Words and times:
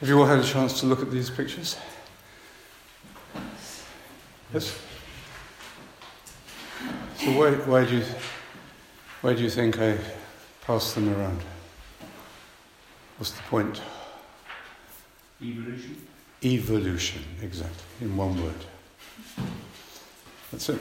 Have 0.00 0.08
you 0.08 0.20
all 0.20 0.26
had 0.26 0.38
a 0.38 0.44
chance 0.44 0.78
to 0.78 0.86
look 0.86 1.02
at 1.02 1.10
these 1.10 1.28
pictures? 1.28 1.76
Yes? 4.54 4.80
So 7.16 7.32
why, 7.32 7.50
why, 7.50 7.84
do 7.84 7.96
you, 7.96 8.04
why 9.22 9.34
do 9.34 9.42
you 9.42 9.50
think 9.50 9.80
I 9.80 9.98
pass 10.64 10.94
them 10.94 11.12
around? 11.12 11.40
What's 13.16 13.32
the 13.32 13.42
point? 13.42 13.82
Evolution? 15.42 16.06
Evolution, 16.44 17.24
exactly, 17.42 17.82
in 18.00 18.16
one 18.16 18.40
word. 18.40 18.54
That's 20.52 20.68
it. 20.68 20.80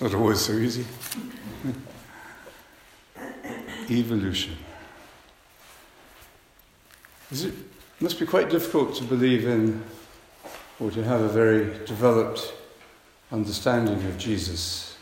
Not 0.00 0.14
always 0.14 0.40
so 0.40 0.52
easy. 0.52 0.86
Evolution. 3.90 4.56
It 7.30 7.52
must 8.00 8.18
be 8.18 8.26
quite 8.26 8.48
difficult 8.48 8.94
to 8.96 9.04
believe 9.04 9.46
in 9.46 9.82
or 10.80 10.90
to 10.90 11.04
have 11.04 11.20
a 11.20 11.28
very 11.28 11.64
developed 11.84 12.54
understanding 13.30 14.02
of 14.06 14.16
Jesus 14.16 14.96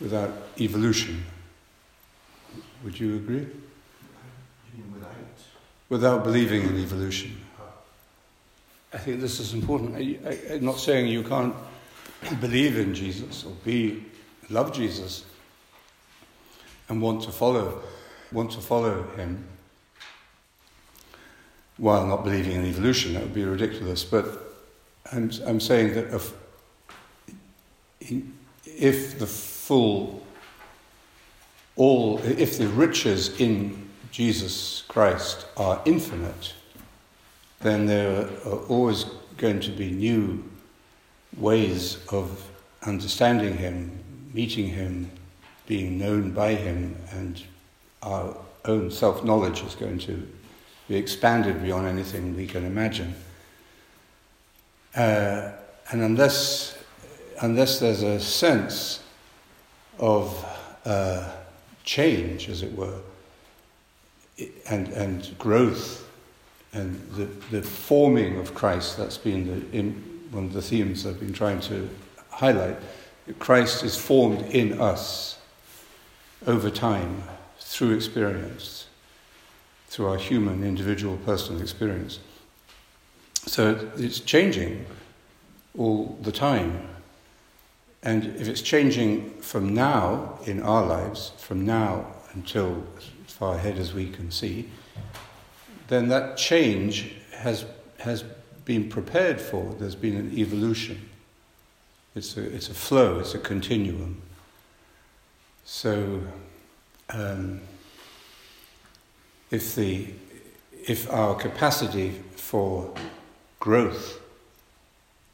without 0.00 0.30
evolution. 0.60 1.24
Would 2.84 2.98
you 2.98 3.16
agree? 3.16 3.46
Without? 4.92 5.14
Without 5.88 6.24
believing 6.24 6.62
in 6.62 6.78
evolution. 6.78 7.40
I 8.92 8.98
think 8.98 9.20
this 9.20 9.40
is 9.40 9.54
important. 9.54 9.96
I, 9.96 10.54
am 10.54 10.64
not 10.64 10.78
saying 10.78 11.06
you 11.06 11.22
can't 11.22 11.54
believe 12.40 12.78
in 12.78 12.94
Jesus 12.94 13.44
or 13.44 13.52
be 13.64 14.04
love 14.50 14.72
Jesus 14.74 15.24
and 16.88 17.00
want 17.00 17.22
to 17.22 17.32
follow 17.32 17.82
want 18.32 18.50
to 18.50 18.60
follow 18.60 19.02
him 19.16 19.44
while 21.76 22.06
not 22.06 22.24
believing 22.24 22.52
in 22.52 22.66
evolution. 22.66 23.14
That 23.14 23.22
would 23.22 23.34
be 23.34 23.44
ridiculous. 23.44 24.04
But 24.04 24.26
I'm, 25.12 25.30
I'm 25.46 25.60
saying 25.60 25.94
that 25.94 26.14
if, 26.14 26.34
if 28.64 29.18
the 29.18 29.26
full, 29.26 30.24
all, 31.76 32.18
if 32.24 32.58
the 32.58 32.68
riches 32.68 33.40
in 33.40 33.88
Jesus 34.10 34.82
Christ 34.88 35.46
are 35.56 35.80
infinite, 35.84 36.52
then 37.60 37.86
there 37.86 38.28
are 38.44 38.58
always 38.68 39.04
going 39.36 39.60
to 39.60 39.70
be 39.70 39.90
new 39.90 40.44
ways 41.36 42.04
of 42.10 42.48
understanding 42.82 43.56
Him, 43.56 43.98
meeting 44.34 44.68
Him, 44.68 45.10
being 45.66 45.98
known 45.98 46.32
by 46.32 46.54
Him, 46.54 46.96
and 47.10 47.42
our 48.02 48.36
own 48.64 48.90
self 48.90 49.24
knowledge 49.24 49.62
is 49.62 49.74
going 49.74 49.98
to 50.00 50.28
be 50.92 50.98
expanded 50.98 51.62
beyond 51.62 51.88
anything 51.88 52.36
we 52.36 52.46
can 52.46 52.66
imagine. 52.66 53.14
Uh, 54.94 55.50
and 55.90 56.02
unless, 56.02 56.76
unless 57.40 57.80
there's 57.80 58.02
a 58.02 58.20
sense 58.20 59.02
of 59.98 60.44
uh, 60.84 61.30
change, 61.82 62.50
as 62.50 62.62
it 62.62 62.76
were, 62.76 62.98
and, 64.68 64.88
and 64.88 65.34
growth, 65.38 66.06
and 66.74 67.00
the, 67.12 67.24
the 67.50 67.62
forming 67.62 68.38
of 68.38 68.52
Christ, 68.52 68.98
that's 68.98 69.16
been 69.16 69.46
the, 69.46 69.78
in, 69.78 69.92
one 70.30 70.44
of 70.44 70.52
the 70.52 70.60
themes 70.60 71.06
I've 71.06 71.18
been 71.18 71.32
trying 71.32 71.60
to 71.60 71.88
highlight. 72.28 72.76
Christ 73.38 73.82
is 73.82 73.96
formed 73.96 74.42
in 74.50 74.78
us 74.78 75.38
over 76.46 76.68
time 76.68 77.22
through 77.58 77.94
experience, 77.94 78.88
through 79.92 80.06
our 80.06 80.16
human, 80.16 80.64
individual, 80.64 81.18
personal 81.18 81.60
experience. 81.60 82.18
So 83.46 83.90
it's 83.98 84.20
changing 84.20 84.86
all 85.76 86.16
the 86.22 86.32
time. 86.32 86.88
And 88.02 88.24
if 88.36 88.48
it's 88.48 88.62
changing 88.62 89.42
from 89.42 89.74
now 89.74 90.38
in 90.46 90.62
our 90.62 90.86
lives, 90.86 91.32
from 91.36 91.66
now 91.66 92.06
until 92.32 92.86
as 93.26 93.34
far 93.34 93.56
ahead 93.56 93.76
as 93.76 93.92
we 93.92 94.08
can 94.08 94.30
see, 94.30 94.70
then 95.88 96.08
that 96.08 96.38
change 96.38 97.12
has, 97.36 97.66
has 97.98 98.24
been 98.64 98.88
prepared 98.88 99.42
for. 99.42 99.74
There's 99.78 99.94
been 99.94 100.16
an 100.16 100.32
evolution. 100.38 101.06
It's 102.14 102.34
a, 102.38 102.42
it's 102.42 102.70
a 102.70 102.74
flow, 102.74 103.18
it's 103.18 103.34
a 103.34 103.38
continuum. 103.38 104.22
So, 105.66 106.22
um, 107.10 107.60
if, 109.52 109.76
the, 109.76 110.06
if 110.88 111.08
our 111.12 111.36
capacity 111.36 112.10
for 112.34 112.92
growth 113.60 114.18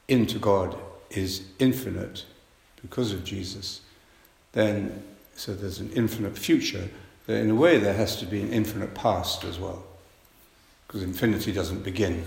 into 0.09 0.39
God 0.39 0.77
is 1.09 1.47
infinite 1.59 2.25
because 2.83 3.13
of 3.13 3.25
Jesus, 3.25 3.81
then, 4.53 5.05
so 5.37 5.55
there's 5.55 5.79
an 5.79 5.91
infinite 5.93 6.37
future, 6.37 6.91
then 7.27 7.45
in 7.45 7.51
a 7.51 7.55
way 7.55 7.79
there 7.79 7.95
has 7.95 8.17
to 8.17 8.27
be 8.27 8.43
an 8.43 8.53
infinite 8.53 8.93
past 8.93 9.45
as 9.45 9.59
well. 9.59 9.85
Because 10.87 11.03
infinity 11.03 11.53
doesn't 11.53 11.85
begin 11.85 12.25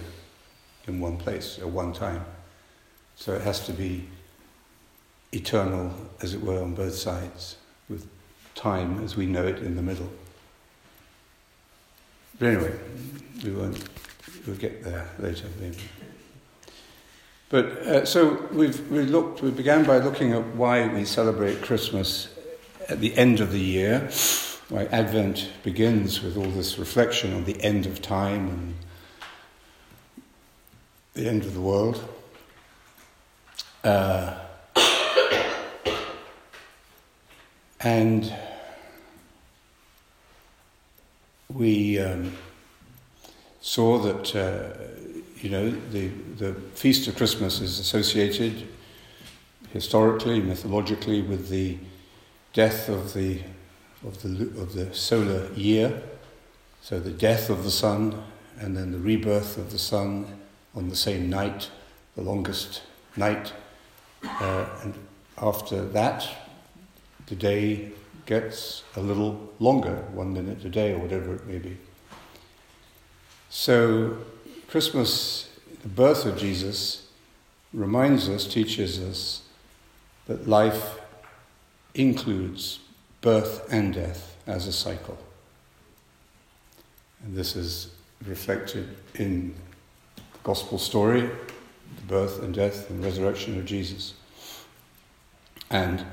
in 0.87 1.01
one 1.01 1.17
place 1.17 1.59
at 1.59 1.67
one 1.67 1.91
time. 1.91 2.23
So 3.15 3.33
it 3.33 3.41
has 3.41 3.65
to 3.65 3.73
be 3.73 4.07
eternal, 5.33 5.93
as 6.21 6.33
it 6.33 6.41
were, 6.41 6.61
on 6.61 6.73
both 6.73 6.95
sides, 6.95 7.57
with 7.89 8.07
time 8.55 9.03
as 9.03 9.17
we 9.17 9.25
know 9.25 9.45
it 9.45 9.59
in 9.59 9.75
the 9.75 9.81
middle. 9.81 10.09
But 12.41 12.47
anyway, 12.47 12.73
we 13.43 13.51
won't 13.51 13.87
We'll 14.47 14.55
get 14.55 14.83
there 14.83 15.07
later, 15.19 15.45
maybe. 15.59 15.77
But 17.49 17.65
uh, 17.65 18.05
so 18.05 18.47
we've 18.51 18.89
we 18.89 19.03
looked. 19.03 19.43
We 19.43 19.51
began 19.51 19.85
by 19.85 19.99
looking 19.99 20.33
at 20.33 20.55
why 20.55 20.87
we 20.87 21.05
celebrate 21.05 21.61
Christmas 21.61 22.33
at 22.89 22.99
the 22.99 23.15
end 23.15 23.39
of 23.39 23.51
the 23.51 23.59
year. 23.59 24.09
Why 24.69 24.85
Advent 24.85 25.51
begins 25.61 26.23
with 26.23 26.37
all 26.37 26.49
this 26.49 26.79
reflection 26.79 27.35
on 27.35 27.43
the 27.43 27.61
end 27.61 27.85
of 27.85 28.01
time 28.01 28.49
and 28.49 28.75
the 31.13 31.27
end 31.27 31.43
of 31.43 31.53
the 31.53 31.61
world. 31.61 32.03
Uh, 33.83 34.39
and 37.81 38.33
we. 41.53 41.99
Um, 41.99 42.31
saw 43.61 43.99
that, 43.99 44.35
uh, 44.35 44.73
you 45.39 45.49
know, 45.49 45.69
the, 45.69 46.07
the 46.37 46.53
Feast 46.73 47.07
of 47.07 47.15
Christmas 47.15 47.61
is 47.61 47.79
associated 47.79 48.67
historically, 49.71 50.41
mythologically, 50.41 51.21
with 51.21 51.49
the 51.49 51.77
death 52.53 52.89
of 52.89 53.13
the, 53.13 53.41
of 54.05 54.21
the, 54.23 54.43
of 54.59 54.73
the 54.73 54.93
solar 54.93 55.51
year. 55.53 56.01
So 56.81 56.99
the 56.99 57.11
death 57.11 57.49
of 57.49 57.63
the 57.63 57.71
sun 57.71 58.23
and 58.59 58.75
then 58.75 58.91
the 58.91 58.99
rebirth 58.99 59.57
of 59.57 59.71
the 59.71 59.79
sun 59.79 60.39
on 60.75 60.89
the 60.89 60.95
same 60.95 61.29
night, 61.29 61.69
the 62.15 62.23
longest 62.23 62.81
night. 63.15 63.53
Uh, 64.23 64.65
and 64.83 64.95
after 65.37 65.85
that, 65.85 66.27
the 67.27 67.35
day 67.35 67.91
gets 68.31 68.83
a 68.95 69.01
little 69.01 69.51
longer, 69.59 70.05
one 70.13 70.31
minute 70.31 70.63
a 70.63 70.69
day 70.69 70.93
or 70.93 70.99
whatever 70.99 71.35
it 71.35 71.45
may 71.47 71.57
be. 71.57 71.75
So, 73.49 74.19
Christmas, 74.69 75.49
the 75.81 75.89
birth 75.89 76.25
of 76.25 76.37
Jesus, 76.37 77.09
reminds 77.73 78.29
us, 78.29 78.47
teaches 78.47 79.01
us 79.01 79.41
that 80.27 80.47
life 80.47 80.97
includes 81.93 82.79
birth 83.19 83.67
and 83.69 83.93
death 83.93 84.37
as 84.47 84.65
a 84.65 84.71
cycle. 84.71 85.17
And 87.25 87.35
this 87.35 87.57
is 87.57 87.91
reflected 88.25 88.95
in 89.15 89.53
the 90.15 90.21
gospel 90.43 90.77
story, 90.77 91.29
the 91.97 92.07
birth 92.07 92.41
and 92.41 92.53
death 92.53 92.89
and 92.89 93.03
resurrection 93.03 93.59
of 93.59 93.65
Jesus. 93.65 94.13
And 95.69 96.05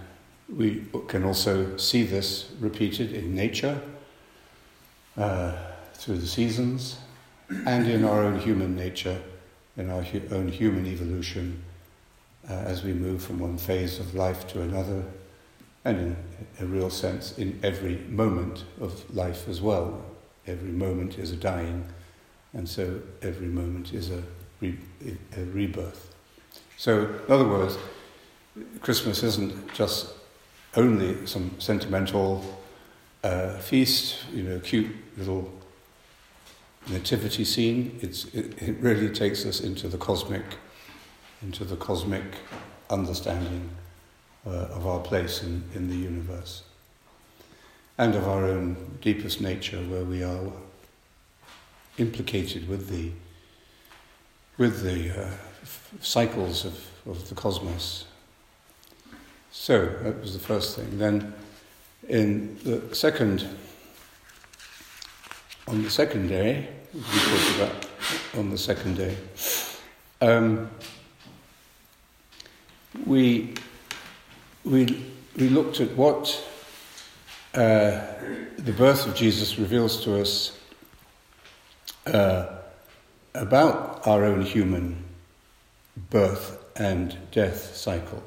we 0.49 0.85
can 1.09 1.25
also 1.25 1.77
see 1.77 2.05
this 2.05 2.51
repeated 2.61 3.13
in 3.13 3.35
nature, 3.35 3.81
uh, 5.17 5.57
through 5.95 6.19
the 6.19 6.27
seasons, 6.27 6.97
and 7.67 7.89
in 7.89 8.05
our 8.05 8.23
own 8.23 8.39
human 8.39 8.77
nature, 8.77 9.21
in 9.77 9.91
our 9.91 10.03
hu- 10.03 10.23
own 10.35 10.49
human 10.49 10.87
evolution, 10.87 11.63
uh, 12.49 12.53
as 12.53 12.83
we 12.83 12.93
move 12.93 13.23
from 13.23 13.39
one 13.39 13.59
phase 13.59 13.99
of 13.99 14.15
life 14.15 14.47
to 14.49 14.63
another, 14.63 15.05
and 15.85 15.99
in 15.99 16.17
a 16.61 16.67
real 16.67 16.91
sense, 16.91 17.37
in 17.39 17.59
every 17.63 17.97
moment 18.09 18.65
of 18.81 19.15
life 19.15 19.49
as 19.49 19.61
well. 19.61 20.05
Every 20.47 20.71
moment 20.71 21.19
is 21.19 21.31
a 21.31 21.37
dying, 21.37 21.85
and 22.55 22.67
so 22.67 23.01
every 23.21 23.49
moment 23.49 23.93
is 23.93 24.11
a, 24.11 24.23
re- 24.61 24.79
a 25.37 25.43
rebirth. 25.45 26.15
So, 26.79 27.01
in 27.27 27.33
other 27.33 27.47
words, 27.47 27.77
Christmas 28.81 29.23
isn't 29.23 29.75
just 29.75 30.15
only 30.77 31.27
some 31.27 31.59
sentimental 31.59 32.63
uh, 33.25 33.59
feast, 33.59 34.25
you 34.33 34.43
know, 34.43 34.59
cute 34.61 34.95
little 35.17 35.53
nativity 36.89 37.45
scene. 37.45 37.99
It's, 38.01 38.27
it, 38.27 38.61
it 38.63 38.77
really 38.81 39.11
takes 39.11 39.45
us 39.45 39.61
into 39.61 39.89
the 39.89 39.99
cosmic, 39.99 40.45
into 41.43 41.65
the 41.65 41.77
cosmic 41.77 42.25
understanding 42.91 43.71
uh, 44.47 44.51
of 44.51 44.87
our 44.87 45.01
place 45.01 45.43
in, 45.43 45.65
in 45.75 45.89
the 45.89 45.97
universe 45.97 46.63
and 47.99 48.15
of 48.15 48.29
our 48.29 48.45
own 48.45 48.99
deepest 49.01 49.41
nature, 49.41 49.79
where 49.79 50.05
we 50.05 50.23
are 50.23 50.53
implicated 51.99 52.69
with 52.69 52.89
the 52.89 53.11
with 54.57 54.83
the 54.83 55.11
uh, 55.11 55.31
cycles 56.01 56.65
of, 56.65 56.87
of 57.07 57.29
the 57.29 57.35
cosmos. 57.35 58.08
So 59.51 59.87
that 60.03 60.21
was 60.21 60.33
the 60.35 60.39
first 60.39 60.77
thing. 60.77 60.99
Then, 60.99 61.35
in 62.09 62.59
the 62.65 62.95
second, 62.95 63.47
on 65.67 65.83
the 65.83 65.91
second 65.91 66.29
day, 66.29 66.69
we 66.95 67.01
talked 67.01 67.57
about 67.57 67.87
on 68.37 68.51
the 68.51 68.59
second 68.59 68.97
day, 68.97 69.17
um, 70.21 70.71
we 73.07 73.55
we 74.65 75.05
we 75.37 75.49
looked 75.49 75.81
at 75.81 75.91
what 75.97 76.45
uh, 77.55 78.01
the 78.59 78.73
birth 78.73 79.07
of 79.07 79.15
Jesus 79.15 79.59
reveals 79.59 80.03
to 80.05 80.21
us 80.21 80.59
uh, 82.07 82.47
about 83.35 84.07
our 84.07 84.25
own 84.25 84.43
human 84.43 85.05
birth 86.11 86.59
and 86.77 87.17
death 87.31 87.75
cycle. 87.75 88.23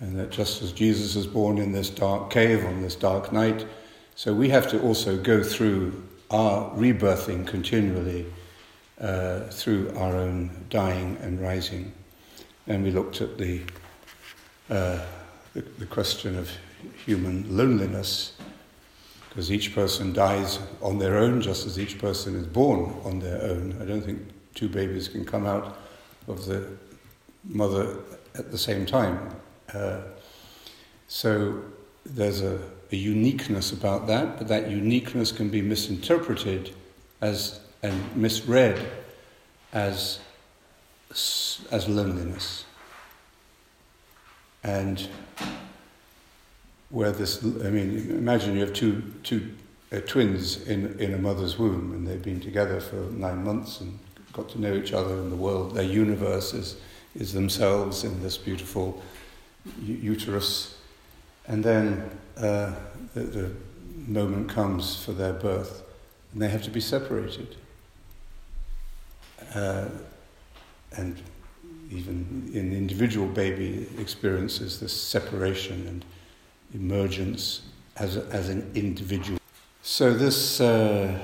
And 0.00 0.18
that 0.18 0.30
just 0.30 0.62
as 0.62 0.72
Jesus 0.72 1.16
is 1.16 1.26
born 1.26 1.58
in 1.58 1.72
this 1.72 1.88
dark 1.88 2.30
cave 2.30 2.64
on 2.64 2.82
this 2.82 2.96
dark 2.96 3.32
night, 3.32 3.66
so 4.16 4.34
we 4.34 4.48
have 4.50 4.68
to 4.70 4.80
also 4.82 5.16
go 5.16 5.42
through 5.42 6.02
our 6.30 6.70
rebirthing 6.70 7.46
continually 7.46 8.26
uh, 9.00 9.40
through 9.50 9.92
our 9.96 10.16
own 10.16 10.66
dying 10.70 11.16
and 11.20 11.40
rising. 11.40 11.92
And 12.66 12.82
we 12.82 12.90
looked 12.90 13.20
at 13.20 13.38
the, 13.38 13.62
uh, 14.70 15.00
the, 15.52 15.62
the 15.78 15.86
question 15.86 16.38
of 16.38 16.50
human 17.04 17.56
loneliness, 17.56 18.32
because 19.28 19.50
each 19.50 19.74
person 19.74 20.12
dies 20.12 20.58
on 20.80 20.98
their 20.98 21.16
own 21.18 21.40
just 21.40 21.66
as 21.66 21.78
each 21.78 21.98
person 21.98 22.36
is 22.36 22.46
born 22.46 22.94
on 23.04 23.20
their 23.20 23.42
own. 23.42 23.76
I 23.80 23.84
don't 23.84 24.02
think 24.02 24.20
two 24.54 24.68
babies 24.68 25.08
can 25.08 25.24
come 25.24 25.46
out 25.46 25.76
of 26.28 26.46
the 26.46 26.68
mother 27.44 27.96
at 28.36 28.50
the 28.50 28.58
same 28.58 28.86
time. 28.86 29.34
So 31.08 31.62
there's 32.04 32.42
a, 32.42 32.58
a, 32.92 32.96
uniqueness 32.96 33.72
about 33.72 34.06
that, 34.08 34.38
but 34.38 34.48
that 34.48 34.70
uniqueness 34.70 35.32
can 35.32 35.48
be 35.48 35.62
misinterpreted 35.62 36.74
as 37.20 37.60
and 37.82 38.16
misread 38.16 38.78
as 39.72 40.20
as 41.70 41.88
loneliness. 41.88 42.64
And 44.62 45.08
where 46.90 47.12
this, 47.12 47.44
I 47.44 47.70
mean, 47.70 48.10
imagine 48.10 48.54
you 48.54 48.60
have 48.60 48.72
two, 48.72 49.02
two 49.22 49.52
uh, 49.92 50.00
twins 50.00 50.62
in, 50.66 50.98
in 50.98 51.12
a 51.14 51.18
mother's 51.18 51.58
womb 51.58 51.92
and 51.92 52.06
they've 52.06 52.22
been 52.22 52.40
together 52.40 52.80
for 52.80 52.96
nine 52.96 53.44
months 53.44 53.80
and 53.80 53.98
got 54.32 54.48
to 54.50 54.60
know 54.60 54.74
each 54.74 54.92
other 54.92 55.14
in 55.14 55.30
the 55.30 55.36
world. 55.36 55.74
Their 55.74 55.84
universe 55.84 56.54
is, 56.54 56.76
is 57.14 57.32
themselves 57.32 58.04
in 58.04 58.22
this 58.22 58.38
beautiful 58.38 59.02
uterus. 59.82 60.78
And 61.46 61.62
then 61.62 62.10
uh, 62.36 62.72
the, 63.14 63.20
the 63.20 63.50
moment 64.06 64.48
comes 64.48 65.02
for 65.02 65.12
their 65.12 65.32
birth 65.32 65.82
and 66.32 66.42
they 66.42 66.48
have 66.48 66.62
to 66.62 66.70
be 66.70 66.80
separated. 66.80 67.56
Uh, 69.54 69.86
and 70.96 71.20
even 71.90 72.50
an 72.54 72.72
individual 72.72 73.26
baby 73.28 73.86
experiences 73.98 74.80
this 74.80 74.92
separation 74.92 75.86
and 75.86 76.04
emergence 76.74 77.62
as, 77.96 78.16
a, 78.16 78.26
as 78.26 78.48
an 78.48 78.70
individual. 78.74 79.38
So 79.82 80.12
this, 80.12 80.60
uh, 80.60 81.18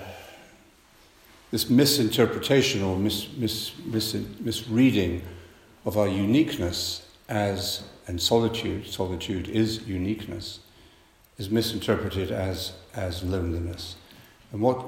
this 1.50 1.68
misinterpretation 1.68 2.82
or 2.82 2.96
mis, 2.96 3.28
mis, 3.36 3.72
mis, 3.84 4.14
misreading 4.38 5.22
of 5.84 5.96
our 5.96 6.08
uniqueness 6.08 7.06
as, 7.28 7.82
and 8.10 8.20
solitude, 8.20 8.88
solitude 8.88 9.48
is 9.48 9.86
uniqueness, 9.86 10.58
is 11.38 11.48
misinterpreted 11.48 12.32
as, 12.32 12.72
as 12.92 13.22
loneliness. 13.22 13.94
And 14.50 14.60
what, 14.60 14.84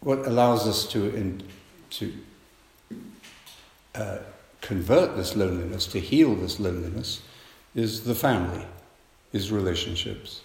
what 0.00 0.26
allows 0.26 0.66
us 0.66 0.86
to, 0.92 1.14
in, 1.14 1.42
to 1.90 2.14
uh, 3.94 4.16
convert 4.62 5.14
this 5.14 5.36
loneliness, 5.36 5.86
to 5.88 6.00
heal 6.00 6.34
this 6.34 6.58
loneliness, 6.58 7.20
is 7.74 8.04
the 8.04 8.14
family 8.14 8.64
is 9.34 9.52
relationships, 9.52 10.40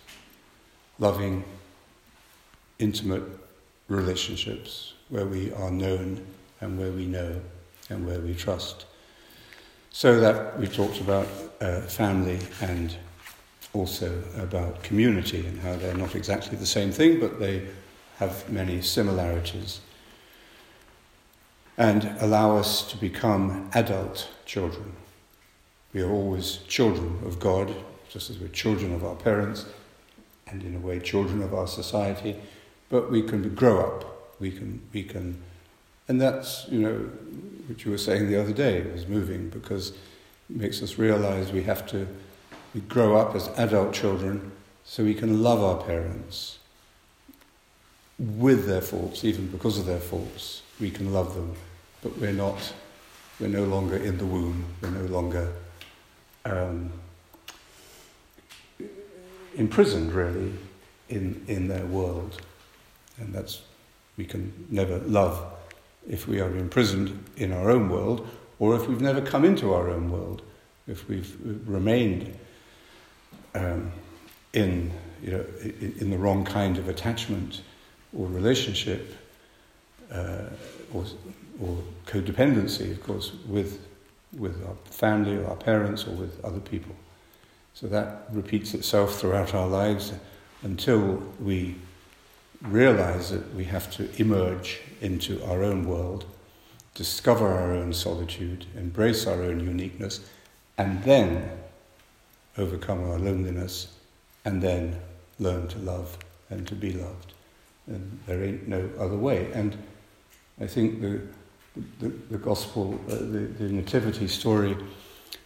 loving, 1.00 1.46
intimate 2.80 3.24
relationships 3.88 4.94
where 5.08 5.26
we 5.26 5.54
are 5.54 5.72
known 5.72 6.20
and 6.60 6.78
where 6.78 6.92
we 6.92 7.06
know 7.06 7.40
and 7.90 8.06
where 8.06 8.20
we 8.20 8.34
trust. 8.34 8.86
So 9.92 10.20
that 10.20 10.60
we 10.60 10.68
talked 10.68 11.00
about 11.00 11.28
uh, 11.62 11.82
family 11.82 12.40
and 12.62 12.96
also 13.74 14.22
about 14.38 14.82
community 14.84 15.46
and 15.46 15.60
how 15.60 15.76
they're 15.76 15.94
not 15.94 16.16
exactly 16.16 16.58
the 16.58 16.66
same 16.66 16.92
thing, 16.92 17.20
but 17.20 17.40
they 17.40 17.68
have 18.18 18.50
many 18.50 18.82
similarities 18.82 19.80
and 21.78 22.14
allow 22.20 22.58
us 22.58 22.90
to 22.92 22.98
become 22.98 23.70
adult 23.74 24.30
children. 24.46 24.94
We 25.94 26.02
are 26.02 26.12
always 26.12 26.58
children 26.68 27.20
of 27.26 27.40
God, 27.40 27.74
just 28.10 28.30
as 28.30 28.38
we're 28.38 28.50
children 28.50 28.94
of 28.94 29.06
our 29.06 29.16
parents 29.16 29.66
and 30.48 30.62
in 30.64 30.76
a 30.76 30.80
way 30.80 31.00
children 31.00 31.42
of 31.42 31.54
our 31.54 31.68
society, 31.68 32.36
but 32.90 33.10
we 33.10 33.22
can 33.22 33.56
grow 33.56 33.80
up. 33.80 34.36
We 34.40 34.52
can, 34.52 34.82
we 34.94 35.04
can, 35.04 35.42
and 36.08 36.20
that's, 36.20 36.66
you 36.70 36.80
know, 36.80 37.10
what 37.68 37.86
you 37.86 37.92
were 37.92 37.98
saying 37.98 38.28
the 38.28 38.40
other 38.40 38.54
day 38.54 38.82
was 38.82 39.08
moving 39.08 39.50
because 39.50 39.94
makes 40.50 40.82
us 40.82 40.98
realize 40.98 41.52
we 41.52 41.64
have 41.64 41.86
to 41.88 42.08
we 42.74 42.82
grow 42.82 43.18
up 43.18 43.36
as 43.36 43.48
adult 43.50 43.94
children 43.94 44.52
so 44.84 45.04
we 45.04 45.16
can 45.16 45.42
love 45.42 45.64
our 45.64 45.84
parents 45.84 46.60
with 48.20 48.66
their 48.66 48.82
faults, 48.82 49.24
even 49.24 49.48
because 49.48 49.78
of 49.78 49.86
their 49.86 50.00
faults. 50.00 50.62
We 50.80 50.92
can 50.92 51.14
love 51.14 51.34
them, 51.36 51.56
but 52.04 52.18
we're 52.18 52.34
not, 52.34 52.74
we're 53.40 53.48
no 53.48 53.64
longer 53.64 53.98
in 53.98 54.18
the 54.18 54.26
womb, 54.26 54.66
we're 54.82 54.90
no 54.90 55.06
longer. 55.06 55.52
Um, 56.46 56.92
imprisoned 59.56 60.14
really 60.14 60.54
in, 61.10 61.44
in 61.48 61.68
their 61.68 61.86
world. 61.86 62.42
And 63.20 63.34
that's, 63.34 63.62
we 64.18 64.26
can 64.26 64.68
never 64.70 65.00
love 65.00 65.54
if 66.08 66.28
we 66.28 66.40
are 66.40 66.56
imprisoned 66.56 67.24
in 67.36 67.52
our 67.52 67.70
own 67.70 67.90
world 67.90 68.28
or 68.60 68.76
if 68.76 68.88
we've 68.88 69.02
never 69.02 69.22
come 69.22 69.46
into 69.46 69.74
our 69.74 69.90
own 69.90 70.12
world, 70.12 70.42
if 70.88 71.08
we've 71.08 71.36
remained 71.66 72.38
um, 73.56 73.92
in, 74.54 74.92
you 75.24 75.32
know, 75.32 75.46
in 75.80 76.10
the 76.10 76.18
wrong 76.18 76.44
kind 76.44 76.78
of 76.78 76.90
attachment 76.90 77.62
or 78.18 78.28
relationship 78.28 79.16
uh, 80.12 80.44
or, 80.94 81.06
or 81.62 81.78
codependency, 82.06 82.92
of 82.92 83.04
course, 83.04 83.34
with, 83.48 83.86
with 84.38 84.66
our 84.68 84.76
family 84.86 85.38
or 85.38 85.48
our 85.48 85.56
parents 85.56 86.06
or 86.06 86.12
with 86.12 86.44
other 86.44 86.60
people. 86.60 86.96
So 87.74 87.88
that 87.88 88.28
repeats 88.32 88.74
itself 88.74 89.20
throughout 89.20 89.54
our 89.54 89.68
lives 89.68 90.12
until 90.64 91.24
we 91.40 91.76
realize 92.62 93.30
that 93.32 93.54
we 93.56 93.64
have 93.66 93.90
to 93.92 94.10
emerge 94.20 94.82
into 95.02 95.42
our 95.46 95.64
own 95.64 95.88
world, 95.88 96.26
discover 96.94 97.48
our 97.48 97.74
own 97.74 97.94
solitude, 97.94 98.66
embrace 98.76 99.26
our 99.28 99.44
own 99.44 99.60
uniqueness, 99.60 100.20
and 100.78 101.04
then 101.04 101.52
overcome 102.58 103.10
our 103.10 103.20
loneliness, 103.20 103.88
and 104.46 104.62
then 104.62 105.00
learn 105.40 105.68
to 105.68 105.80
love 105.80 106.18
and 106.50 106.68
to 106.68 106.76
be 106.76 106.94
loved. 106.94 107.34
And 107.88 108.20
there 108.28 108.44
ain't 108.44 108.68
no 108.68 108.90
other 109.00 109.16
way. 109.16 109.52
And 109.54 109.78
I 110.60 110.68
think 110.68 111.02
the, 111.02 111.22
the, 112.00 112.10
the 112.32 112.38
gospel, 112.38 113.00
uh, 113.08 113.16
the, 113.16 113.48
the 113.58 113.70
nativity 113.70 114.28
story, 114.28 114.76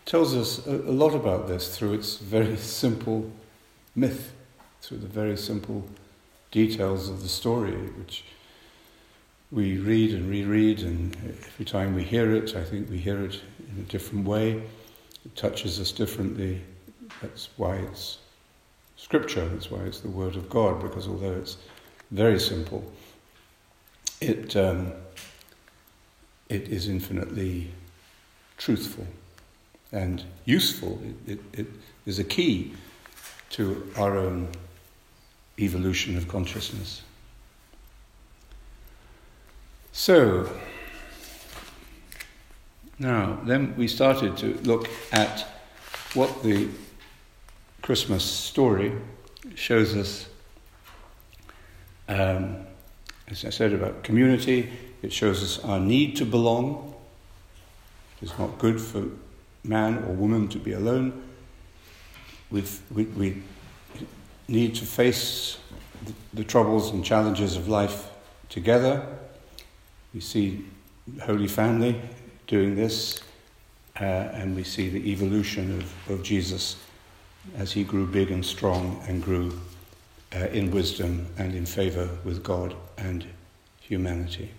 tells 0.05 0.35
us 0.35 0.65
a, 0.67 0.71
a 0.71 0.91
lot 0.91 1.13
about 1.13 1.47
this 1.47 1.77
through 1.77 1.93
its 1.93 2.17
very 2.17 2.57
simple 2.79 3.31
myth, 3.95 4.33
through 4.81 4.97
the 4.97 5.07
very 5.07 5.37
simple 5.37 5.87
details 6.51 7.09
of 7.09 7.21
the 7.21 7.29
story, 7.29 7.73
which 7.73 8.23
we 9.53 9.77
read 9.77 10.13
and 10.13 10.29
reread, 10.29 10.79
and 10.79 11.15
every 11.45 11.65
time 11.65 11.93
we 11.93 12.03
hear 12.03 12.33
it, 12.33 12.55
I 12.55 12.63
think 12.63 12.89
we 12.89 12.97
hear 12.97 13.23
it 13.23 13.39
in 13.69 13.83
a 13.83 13.85
different 13.85 14.25
way. 14.25 14.63
It 15.23 15.35
touches 15.35 15.79
us 15.79 15.91
differently. 15.91 16.61
That's 17.21 17.49
why 17.57 17.75
it's 17.75 18.17
scripture, 18.97 19.47
that's 19.49 19.69
why 19.69 19.81
it's 19.81 19.99
the 19.99 20.09
Word 20.09 20.35
of 20.35 20.49
God, 20.49 20.81
because 20.81 21.07
although 21.07 21.33
it's 21.33 21.57
very 22.09 22.39
simple, 22.39 22.83
it, 24.19 24.55
um, 24.55 24.91
it 26.49 26.69
is 26.69 26.87
infinitely 26.87 27.69
truthful 28.57 29.05
and 29.91 30.23
useful. 30.45 30.99
It, 31.27 31.29
it, 31.31 31.59
it 31.59 31.67
is 32.07 32.17
a 32.17 32.23
key 32.23 32.73
to 33.51 33.91
our 33.97 34.17
own 34.17 34.49
evolution 35.59 36.17
of 36.17 36.27
consciousness. 36.27 37.03
So, 39.95 40.49
now, 42.97 43.39
then 43.43 43.75
we 43.77 43.87
started 43.87 44.35
to 44.37 44.55
look 44.63 44.89
at 45.11 45.45
what 46.15 46.41
the 46.41 46.67
Christmas 47.83 48.23
story 48.25 48.91
shows 49.53 49.95
us. 49.95 50.27
Um, 52.09 52.65
as 53.27 53.45
I 53.45 53.51
said 53.51 53.71
about 53.71 54.03
community, 54.03 54.71
it 55.03 55.13
shows 55.13 55.43
us 55.43 55.63
our 55.63 55.79
need 55.79 56.15
to 56.15 56.25
belong. 56.25 56.95
It's 58.19 58.37
not 58.39 58.57
good 58.57 58.81
for 58.81 59.05
man 59.63 59.99
or 59.99 60.13
woman 60.13 60.47
to 60.49 60.57
be 60.57 60.73
alone. 60.73 61.21
We've, 62.49 62.81
we, 62.91 63.03
we 63.05 63.43
need 64.47 64.73
to 64.73 64.85
face 64.85 65.59
the, 66.03 66.13
the 66.33 66.43
troubles 66.43 66.89
and 66.89 67.05
challenges 67.05 67.55
of 67.55 67.67
life 67.67 68.09
together. 68.49 69.19
We 70.13 70.19
see 70.19 70.65
Holy 71.23 71.47
Family 71.47 71.99
doing 72.47 72.75
this, 72.75 73.21
uh, 73.99 74.03
and 74.03 74.55
we 74.55 74.63
see 74.63 74.89
the 74.89 75.11
evolution 75.11 75.79
of, 75.79 76.11
of 76.11 76.23
Jesus 76.23 76.77
as 77.57 77.71
he 77.71 77.83
grew 77.83 78.05
big 78.05 78.31
and 78.31 78.45
strong 78.45 79.03
and 79.07 79.21
grew 79.21 79.59
uh, 80.35 80.47
in 80.47 80.71
wisdom 80.71 81.27
and 81.37 81.53
in 81.53 81.65
favor 81.65 82.09
with 82.23 82.43
God 82.43 82.75
and 82.97 83.25
humanity. 83.79 84.51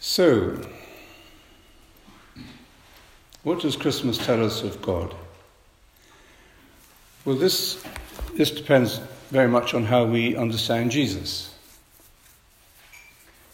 So, 0.00 0.60
what 3.42 3.60
does 3.60 3.76
Christmas 3.76 4.18
tell 4.18 4.44
us 4.44 4.62
of 4.62 4.80
God? 4.82 5.14
Well, 7.24 7.36
this, 7.36 7.84
this 8.34 8.50
depends 8.50 8.98
very 9.30 9.48
much 9.48 9.74
on 9.74 9.84
how 9.84 10.04
we 10.04 10.36
understand 10.36 10.90
Jesus. 10.90 11.51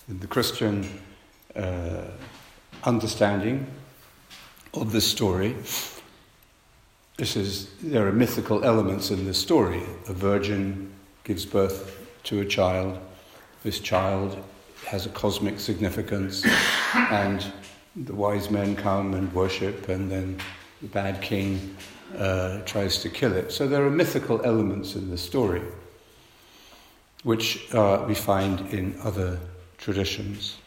The 0.08 0.26
Christian 0.26 0.88
uh, 1.54 2.04
understanding 2.82 3.66
of 4.72 4.90
this 4.90 5.06
story, 5.06 5.54
this 7.18 7.36
is, 7.36 7.68
there 7.82 8.08
are 8.08 8.12
mythical 8.12 8.64
elements 8.64 9.10
in 9.10 9.26
this 9.26 9.36
story. 9.36 9.82
A 10.08 10.14
virgin 10.14 10.90
gives 11.24 11.44
birth 11.44 12.08
to 12.24 12.40
a 12.40 12.46
child. 12.46 12.98
This 13.62 13.80
child 13.80 14.42
has 14.86 15.04
a 15.04 15.10
cosmic 15.10 15.60
significance, 15.60 16.42
and 16.94 17.44
the 17.94 18.14
wise 18.14 18.50
men 18.50 18.76
come 18.76 19.12
and 19.12 19.30
worship, 19.34 19.90
and 19.90 20.10
then 20.10 20.38
the 20.80 20.88
bad 20.88 21.20
king 21.20 21.76
uh, 22.16 22.60
tries 22.64 23.02
to 23.02 23.10
kill 23.10 23.34
it. 23.34 23.52
So 23.52 23.68
there 23.68 23.84
are 23.84 23.90
mythical 23.90 24.40
elements 24.42 24.94
in 24.94 25.10
the 25.10 25.18
story, 25.18 25.60
which 27.24 27.70
uh, 27.74 28.06
we 28.08 28.14
find 28.14 28.72
in 28.72 28.98
other 29.02 29.38
traditions. 29.78 30.58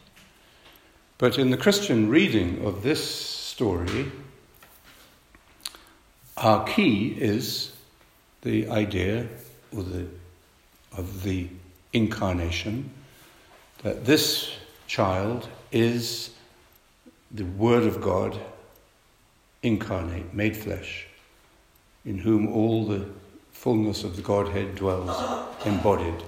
But 1.18 1.38
in 1.38 1.52
the 1.52 1.58
Christian 1.58 2.10
reading 2.10 2.66
of 2.66 2.82
this 2.82 3.04
story, 3.04 4.12
our 6.38 6.66
key 6.66 7.16
is 7.20 7.72
the 8.42 8.68
idea 8.70 9.28
or 9.76 9.84
the, 9.84 10.08
of 10.98 11.22
the 11.24 11.48
incarnation 11.94 12.90
that 13.84 14.06
this 14.06 14.52
child 14.88 15.48
is 15.72 16.32
the 17.30 17.44
Word 17.44 17.84
of 17.84 18.02
God 18.02 18.40
incarnate, 19.64 20.34
made 20.34 20.58
flesh, 20.58 21.08
in 22.04 22.18
whom 22.18 22.48
all 22.48 22.86
the 22.86 23.06
fullness 23.52 24.04
of 24.04 24.16
the 24.16 24.22
Godhead 24.22 24.76
dwells, 24.76 25.16
embodied. 25.66 26.24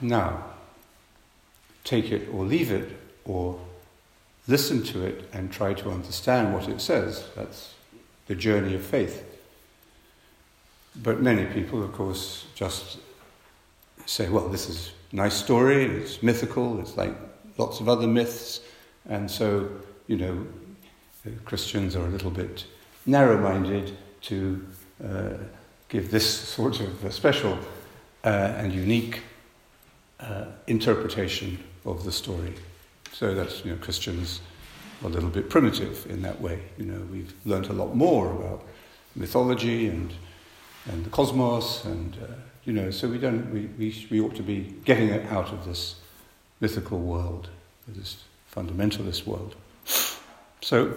Now, 0.00 0.44
take 1.88 2.12
it 2.12 2.28
or 2.32 2.44
leave 2.44 2.70
it, 2.70 2.88
or 3.24 3.58
listen 4.46 4.82
to 4.82 5.04
it 5.04 5.28
and 5.32 5.50
try 5.50 5.72
to 5.72 5.90
understand 5.90 6.52
what 6.52 6.68
it 6.68 6.80
says. 6.80 7.24
That's 7.34 7.74
the 8.26 8.34
journey 8.34 8.74
of 8.74 8.82
faith. 8.82 9.24
But 11.02 11.22
many 11.22 11.46
people, 11.46 11.82
of 11.82 11.92
course, 11.92 12.44
just 12.54 12.98
say, 14.04 14.28
well, 14.28 14.48
this 14.48 14.68
is 14.68 14.92
a 15.12 15.16
nice 15.16 15.34
story, 15.34 15.84
it's 15.84 16.22
mythical, 16.22 16.78
it's 16.80 16.96
like 16.96 17.14
lots 17.56 17.80
of 17.80 17.88
other 17.88 18.06
myths, 18.06 18.60
and 19.08 19.30
so, 19.30 19.70
you 20.06 20.16
know, 20.16 20.46
Christians 21.44 21.96
are 21.96 22.04
a 22.04 22.10
little 22.10 22.30
bit 22.30 22.64
narrow 23.06 23.38
minded 23.38 23.96
to 24.22 24.66
uh, 25.02 25.34
give 25.88 26.10
this 26.10 26.28
sort 26.28 26.80
of 26.80 27.12
special 27.12 27.58
uh, 28.24 28.28
and 28.28 28.72
unique 28.72 29.20
uh, 30.20 30.46
interpretation 30.66 31.58
of 31.84 32.04
the 32.04 32.12
story. 32.12 32.54
So 33.12 33.34
that's, 33.34 33.64
you 33.64 33.72
know, 33.72 33.78
Christians 33.78 34.40
are 35.02 35.08
a 35.08 35.10
little 35.10 35.30
bit 35.30 35.48
primitive 35.48 36.06
in 36.10 36.22
that 36.22 36.40
way. 36.40 36.60
You 36.76 36.86
know, 36.86 37.00
we've 37.10 37.32
learned 37.44 37.66
a 37.66 37.72
lot 37.72 37.94
more 37.94 38.30
about 38.30 38.64
mythology 39.14 39.88
and, 39.88 40.12
and 40.86 41.04
the 41.04 41.10
cosmos, 41.10 41.84
and, 41.84 42.16
uh, 42.22 42.34
you 42.64 42.72
know, 42.72 42.90
so 42.90 43.08
we, 43.08 43.18
don't, 43.18 43.52
we, 43.52 43.66
we, 43.78 44.08
we 44.10 44.20
ought 44.20 44.36
to 44.36 44.42
be 44.42 44.74
getting 44.84 45.10
out 45.28 45.52
of 45.52 45.64
this 45.64 45.96
mythical 46.60 46.98
world, 46.98 47.48
this 47.86 48.24
fundamentalist 48.54 49.26
world. 49.26 49.54
So 50.60 50.94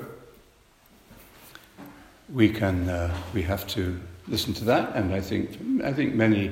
we 2.34 2.50
can, 2.50 2.90
uh, 2.90 3.16
we 3.34 3.42
have 3.44 3.68
to 3.68 4.00
listen 4.28 4.54
to 4.56 4.66
that, 4.66 4.96
and 4.96 5.14
I 5.14 5.22
think, 5.22 5.84
I 5.84 5.94
think 5.94 6.14
many 6.14 6.52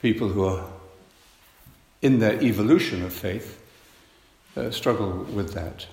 people 0.00 0.28
who 0.28 0.44
are 0.44 0.64
in 2.02 2.18
their 2.18 2.40
evolution 2.42 3.02
of 3.02 3.12
faith 3.12 3.62
uh, 4.56 4.70
struggle 4.70 5.24
with 5.32 5.54
that. 5.54 5.86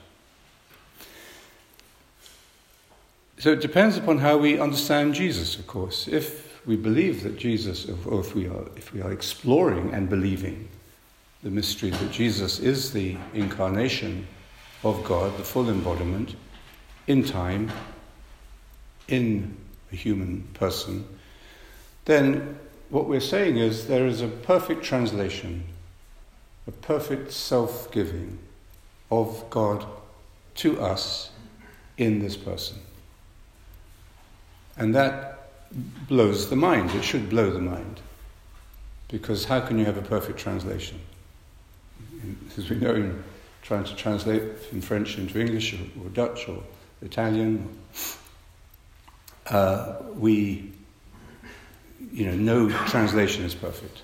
So 3.38 3.54
it 3.54 3.62
depends 3.62 3.96
upon 3.96 4.18
how 4.18 4.38
we 4.38 4.60
understand 4.60 5.14
Jesus, 5.14 5.58
of 5.58 5.66
course. 5.66 6.10
If 6.10 6.66
we 6.66 6.76
believe 6.76 7.24
that 7.24 7.38
Jesus, 7.38 7.88
or 8.06 8.20
if 8.20 8.36
we 8.36 8.48
are, 8.48 8.66
if 8.76 8.92
we 8.94 9.02
are 9.02 9.14
exploring 9.14 9.94
and 9.94 10.10
believing 10.10 10.68
the 11.42 11.50
mystery 11.50 11.92
that 11.92 12.12
Jesus 12.12 12.60
is 12.60 12.92
the 12.92 13.16
incarnation 13.34 14.28
of 14.84 15.04
God, 15.06 15.38
the 15.38 15.44
full 15.44 15.70
embodiment, 15.70 16.36
in 17.08 17.24
time, 17.24 17.72
in 19.08 19.56
a 19.92 19.96
human 19.96 20.44
person, 20.54 21.06
then 22.06 22.60
what 22.90 23.06
we're 23.06 23.20
saying 23.22 23.58
is 23.58 23.88
there 23.88 24.06
is 24.06 24.22
a 24.22 24.28
perfect 24.28 24.84
translation, 24.84 25.64
a 26.70 26.72
perfect 26.72 27.32
self 27.32 27.92
giving 27.92 28.38
of 29.10 29.44
God 29.50 29.84
to 30.54 30.80
us 30.80 31.32
in 31.98 32.20
this 32.20 32.38
person. 32.38 32.78
And 34.78 34.94
that 34.94 35.50
blows 36.08 36.52
the 36.52 36.56
mind. 36.56 36.92
It 36.92 37.04
should 37.04 37.28
blow 37.28 37.50
the 37.50 37.60
mind. 37.60 38.02
Because 39.08 39.46
how 39.46 39.62
can 39.62 39.80
you 39.80 39.86
have 39.86 39.98
a 39.98 40.04
perfect 40.04 40.38
translation? 40.38 41.02
As 42.56 42.70
we 42.70 42.76
know, 42.76 42.94
in 42.94 43.24
trying 43.64 43.86
to 43.86 43.96
translate 43.96 44.60
from 44.60 44.82
French 44.82 45.18
into 45.18 45.40
English 45.40 45.74
or, 45.74 46.04
or 46.04 46.10
Dutch 46.10 46.48
or 46.48 46.62
Italian, 47.02 47.68
uh, 49.48 49.96
we, 50.14 50.72
you 52.14 52.28
know, 52.28 52.36
no 52.36 52.70
translation 52.86 53.44
is 53.44 53.56
perfect. 53.56 54.04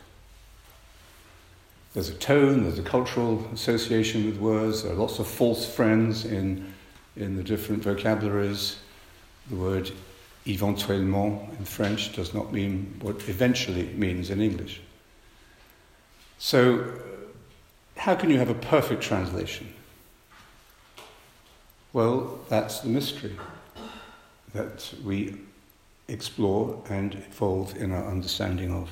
There's 1.95 2.09
a 2.09 2.15
tone, 2.15 2.63
there's 2.63 2.77
a 2.77 2.83
cultural 2.83 3.47
association 3.53 4.25
with 4.25 4.37
words, 4.37 4.83
there 4.83 4.91
are 4.91 4.95
lots 4.95 5.17
of 5.19 5.27
false 5.27 5.65
friends 5.65 6.25
in, 6.25 6.73
in 7.15 7.37
the 7.37 7.43
different 7.43 7.83
vocabularies. 7.83 8.79
The 9.49 9.55
word 9.55 9.91
éventuellement 10.45 11.57
in 11.57 11.63
French 11.63 12.13
does 12.13 12.33
not 12.33 12.51
mean 12.51 12.99
what 13.01 13.29
eventually 13.29 13.85
means 13.93 14.29
in 14.29 14.41
English. 14.41 14.81
So, 16.37 16.85
how 17.95 18.13
can 18.13 18.29
you 18.29 18.39
have 18.39 18.49
a 18.49 18.55
perfect 18.55 19.01
translation? 19.01 19.73
Well, 21.93 22.41
that's 22.49 22.81
the 22.81 22.89
mystery 22.89 23.37
that 24.53 24.93
we 25.01 25.37
explore 26.09 26.83
and 26.89 27.13
evolve 27.13 27.77
in 27.77 27.93
our 27.93 28.05
understanding 28.05 28.73
of. 28.73 28.89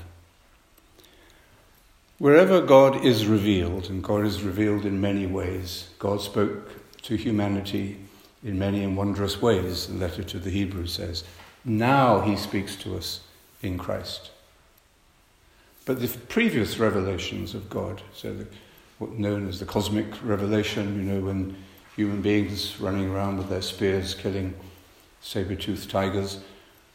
Wherever 2.23 2.61
God 2.61 3.03
is 3.03 3.27
revealed, 3.27 3.89
and 3.89 4.01
God 4.01 4.25
is 4.25 4.43
revealed 4.43 4.85
in 4.85 5.01
many 5.01 5.25
ways, 5.25 5.89
God 5.99 6.21
spoke 6.21 6.69
to 7.01 7.17
humanity 7.17 7.97
in 8.45 8.57
many 8.57 8.81
and 8.81 8.95
wondrous 8.95 9.41
ways, 9.41 9.87
the 9.87 9.95
letter 9.95 10.23
to 10.23 10.39
the 10.39 10.49
Hebrews 10.49 10.93
says. 10.93 11.25
Now 11.65 12.21
he 12.21 12.37
speaks 12.37 12.77
to 12.77 12.95
us 12.95 13.19
in 13.61 13.77
Christ. 13.77 14.31
But 15.83 15.99
the 15.99 16.07
previous 16.07 16.77
revelations 16.79 17.53
of 17.53 17.69
God, 17.69 18.01
so 18.13 18.33
the, 18.33 18.47
what 18.99 19.11
known 19.19 19.49
as 19.49 19.59
the 19.59 19.65
cosmic 19.65 20.05
revelation, 20.23 20.95
you 20.95 21.01
know, 21.01 21.25
when 21.25 21.57
human 21.93 22.21
beings 22.21 22.79
running 22.79 23.09
around 23.09 23.37
with 23.37 23.49
their 23.49 23.61
spears 23.61 24.15
killing 24.15 24.53
saber-toothed 25.19 25.89
tigers 25.89 26.39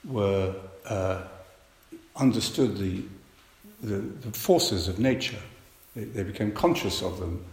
were 0.06 0.54
uh, 0.86 1.24
understood 2.16 2.78
the, 2.78 3.02
the, 3.82 3.96
the, 3.96 4.30
forces 4.32 4.88
of 4.88 4.98
nature. 4.98 5.38
They, 5.94 6.04
they, 6.04 6.22
became 6.22 6.52
conscious 6.52 7.02
of 7.02 7.20
them 7.20 7.44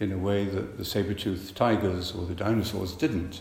in 0.00 0.12
a 0.12 0.18
way 0.18 0.44
that 0.44 0.78
the 0.78 0.84
saber-toothed 0.84 1.54
tigers 1.56 2.12
or 2.12 2.24
the 2.24 2.34
dinosaurs 2.34 2.94
didn't. 2.94 3.40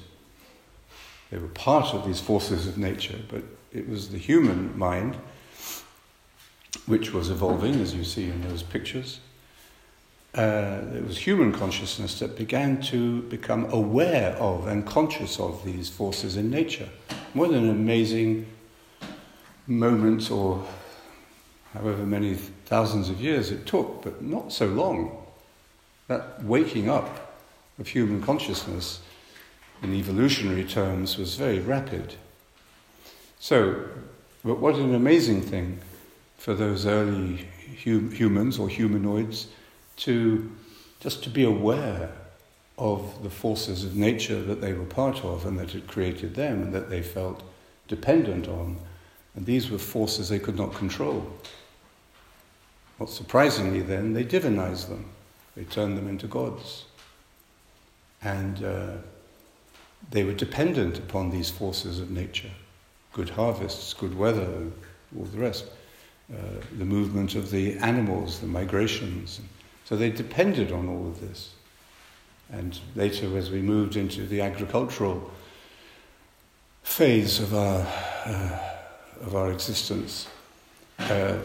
They 1.32 1.38
were 1.38 1.48
part 1.48 1.94
of 1.94 2.06
these 2.06 2.20
forces 2.20 2.68
of 2.68 2.78
nature, 2.78 3.20
but 3.30 3.44
it 3.72 3.90
was 3.90 4.10
the 4.10 4.18
human 4.18 4.78
mind 4.78 5.18
which 6.86 7.14
was 7.14 7.30
evolving, 7.30 7.76
as 7.76 7.96
you 7.96 8.04
see 8.04 8.26
in 8.26 8.48
those 8.48 8.64
pictures. 8.64 9.20
Uh, 10.36 10.82
it 10.94 11.06
was 11.06 11.18
human 11.18 11.54
consciousness 11.54 12.20
that 12.20 12.38
began 12.38 12.82
to 12.82 13.22
become 13.24 13.66
aware 13.72 14.34
of 14.34 14.68
and 14.68 14.86
conscious 14.86 15.40
of 15.40 15.64
these 15.64 15.90
forces 15.90 16.36
in 16.36 16.50
nature. 16.50 16.90
What 17.34 17.52
an 17.52 17.70
amazing 17.70 18.46
moment, 19.66 20.30
or 20.30 20.66
however 21.76 22.06
many 22.06 22.36
thousands 22.66 23.10
of 23.10 23.22
years 23.22 23.52
it 23.52 23.66
took, 23.66 24.02
but 24.04 24.22
not 24.22 24.52
so 24.52 24.68
long. 24.68 25.24
That 26.08 26.44
waking 26.44 26.90
up 26.90 27.36
of 27.80 27.88
human 27.88 28.22
consciousness 28.22 29.02
in 29.82 29.94
evolutionary 29.94 30.64
terms 30.64 31.18
was 31.18 31.36
very 31.36 31.60
rapid. 31.60 32.16
So, 33.40 33.88
but 34.44 34.60
what 34.60 34.76
an 34.76 34.94
amazing 34.94 35.42
thing 35.42 35.80
for 36.38 36.54
those 36.54 36.86
early 36.86 37.48
hum- 37.84 38.12
humans 38.12 38.60
or 38.60 38.70
humanoids 38.70 39.48
to 39.98 40.52
just 41.00 41.24
to 41.24 41.30
be 41.30 41.44
aware 41.44 42.12
of 42.78 43.24
the 43.24 43.30
forces 43.30 43.84
of 43.84 43.96
nature 43.96 44.42
that 44.42 44.62
they 44.62 44.74
were 44.74 44.86
part 44.86 45.24
of 45.24 45.46
and 45.46 45.58
that 45.60 45.72
had 45.72 45.88
created 45.88 46.36
them 46.36 46.62
and 46.62 46.74
that 46.74 46.90
they 46.90 47.02
felt 47.02 47.44
dependent 47.88 48.48
on. 48.48 48.78
And 49.36 49.46
these 49.46 49.70
were 49.70 49.78
forces 49.78 50.30
they 50.30 50.40
could 50.40 50.58
not 50.58 50.74
control. 50.74 51.32
Not 53.00 53.10
surprisingly, 53.10 53.82
then, 53.82 54.14
they 54.14 54.24
divinized 54.24 54.88
them. 54.88 55.06
They 55.56 55.64
turned 55.64 55.98
them 55.98 56.08
into 56.08 56.28
gods. 56.28 56.86
And 58.22 58.64
uh, 58.64 58.94
they 60.12 60.24
were 60.24 60.34
dependent 60.34 60.98
upon 60.98 61.30
these 61.30 61.50
forces 61.50 62.00
of 62.00 62.12
nature 62.12 62.52
good 63.14 63.30
harvests, 63.30 63.94
good 63.94 64.18
weather, 64.18 64.50
all 65.18 65.24
the 65.24 65.38
rest, 65.38 65.68
uh, 66.34 66.36
the 66.78 66.84
movement 66.84 67.36
of 67.36 67.50
the 67.50 67.78
animals, 67.78 68.42
the 68.42 68.48
migrations. 68.48 69.40
So 69.86 69.96
they 69.96 70.10
depended 70.10 70.74
on 70.74 70.90
all 70.90 71.08
of 71.08 71.22
this. 71.22 71.54
And 72.52 72.78
later, 72.94 73.38
as 73.38 73.50
we 73.50 73.62
moved 73.62 73.96
into 73.96 74.28
the 74.28 74.42
agricultural 74.42 75.32
phase 76.84 77.40
of 77.40 77.56
our, 77.56 77.88
uh, 78.26 78.60
of 79.22 79.34
our 79.34 79.50
existence, 79.50 80.28
uh, 81.00 81.38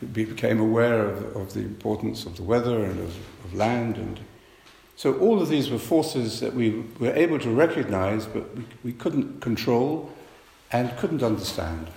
we 0.00 0.24
became 0.24 0.60
aware 0.60 1.06
of, 1.06 1.36
of, 1.36 1.54
the 1.54 1.60
importance 1.60 2.26
of 2.26 2.36
the 2.36 2.42
weather 2.42 2.84
and 2.84 2.98
of, 3.00 3.16
of 3.44 3.54
land 3.54 3.96
and 3.96 4.20
so 4.96 5.18
all 5.18 5.42
of 5.42 5.50
these 5.50 5.70
were 5.70 5.78
forces 5.78 6.40
that 6.40 6.54
we 6.54 6.82
were 6.98 7.12
able 7.12 7.38
to 7.40 7.50
recognize, 7.50 8.24
but 8.24 8.56
we, 8.56 8.64
we 8.82 8.92
couldn't 8.94 9.42
control 9.42 10.10
and 10.72 10.96
couldn't 10.96 11.22
understand. 11.22 11.88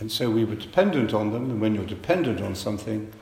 And 0.00 0.10
so 0.10 0.28
we 0.28 0.44
were 0.44 0.56
dependent 0.56 1.14
on 1.14 1.32
them, 1.32 1.48
and 1.48 1.60
when 1.60 1.76
you're 1.76 1.84
dependent 1.84 2.40
on 2.40 2.56
something, 2.56 3.12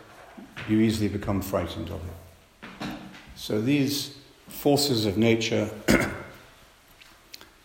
you 0.67 0.81
easily 0.81 1.09
become 1.09 1.43
frightened 1.43 1.91
of 1.91 2.01
it. 2.07 2.89
So 3.35 3.61
these 3.61 4.17
forces 4.49 5.05
of 5.05 5.19
nature 5.19 5.69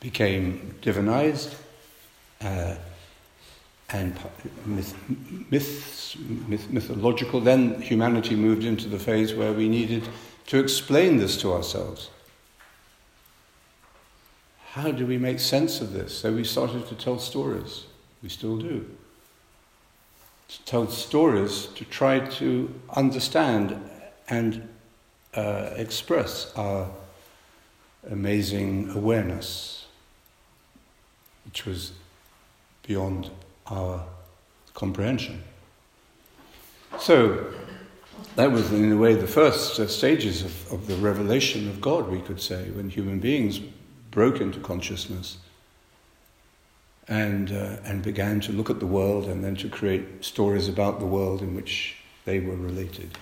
became 0.02 0.76
divinized 0.82 1.56
uh, 2.42 2.76
and 3.94 4.18
myth, 4.66 4.96
myths, 5.52 6.18
myth, 6.48 6.70
mythological. 6.70 7.40
Then 7.40 7.82
humanity 7.82 8.36
moved 8.36 8.64
into 8.64 8.88
the 8.88 9.00
phase 9.00 9.34
where 9.34 9.54
we 9.54 9.68
needed 9.68 10.08
to 10.48 10.60
explain 10.60 11.18
this 11.18 11.38
to 11.42 11.54
ourselves. 11.54 12.10
How 14.72 14.92
do 14.92 15.06
we 15.06 15.18
make 15.18 15.40
sense 15.40 15.82
of 15.82 15.92
this? 15.92 16.18
So 16.18 16.32
we 16.34 16.46
started 16.46 16.88
to 16.88 16.96
tell 16.96 17.20
stories. 17.20 17.86
We 18.24 18.30
still 18.30 18.58
do. 18.58 18.90
To 20.48 20.66
tell 20.66 20.88
stories 20.88 21.68
to 21.76 21.86
try 21.86 22.20
to 22.20 22.74
understand 22.96 23.78
and 24.30 24.70
uh, 25.34 25.72
express 25.76 26.54
our 26.56 26.90
amazing 28.10 28.90
awareness, 28.92 29.86
which 31.46 31.66
was 31.66 31.92
beyond 32.88 33.30
our 33.72 34.04
comprehension. 34.74 35.44
So, 37.00 37.54
that 38.36 38.52
was, 38.52 38.72
in 38.72 38.92
a 38.92 38.98
way, 38.98 39.16
the 39.16 39.28
first 39.28 39.80
uh, 39.80 39.88
stages 39.88 40.44
of, 40.44 40.72
of 40.72 40.88
the 40.88 40.96
revelation 40.96 41.68
of 41.68 41.82
God, 41.82 42.08
we 42.10 42.22
could 42.22 42.42
say, 42.42 42.70
when 42.72 42.90
human 42.90 43.20
beings 43.20 43.60
broke 44.12 44.40
into 44.40 44.60
consciousness 44.60 45.38
and, 47.08 47.52
uh, 47.52 47.78
and 47.84 48.02
began 48.02 48.40
to 48.42 48.52
look 48.52 48.70
at 48.70 48.80
the 48.80 48.86
world 48.86 49.26
and 49.26 49.44
then 49.44 49.56
to 49.58 49.70
create 49.70 50.24
stories 50.24 50.68
about 50.68 51.00
the 51.00 51.06
world 51.06 51.42
in 51.42 51.56
which 51.56 51.96
they 52.26 52.40
were 52.40 52.56
related. 52.56 53.18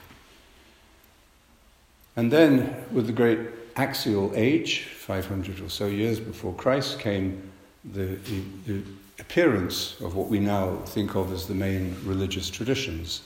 And 2.16 2.32
then, 2.32 2.86
with 2.92 3.08
the 3.08 3.14
great 3.14 3.40
axial 3.76 4.32
age, 4.36 4.84
500 4.84 5.62
or 5.62 5.70
so 5.70 5.88
years 5.88 6.20
before 6.20 6.54
Christ, 6.54 7.00
came 7.00 7.50
the, 7.86 8.16
the, 8.16 8.42
the 8.68 8.84
appearance 9.20 10.00
of 10.02 10.16
what 10.16 10.28
we 10.28 10.40
now 10.40 10.76
think 10.86 11.16
of 11.16 11.32
as 11.32 11.48
the 11.48 11.54
main 11.54 11.96
religious 12.04 12.50
traditions. 12.50 13.22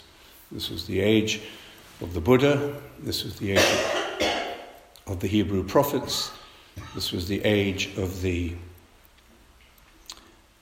This 0.52 0.70
was 0.70 0.86
the 0.86 1.00
age 1.00 1.42
of 2.02 2.14
the 2.14 2.22
Buddha, 2.22 2.76
this 3.00 3.24
was 3.24 3.38
the 3.38 3.54
age 3.54 4.40
of 5.08 5.20
the 5.20 5.28
Hebrew 5.28 5.64
prophets, 5.64 6.32
this 6.96 7.12
was 7.12 7.28
the 7.28 7.44
age 7.44 7.98
of 7.98 8.22
the 8.22 8.54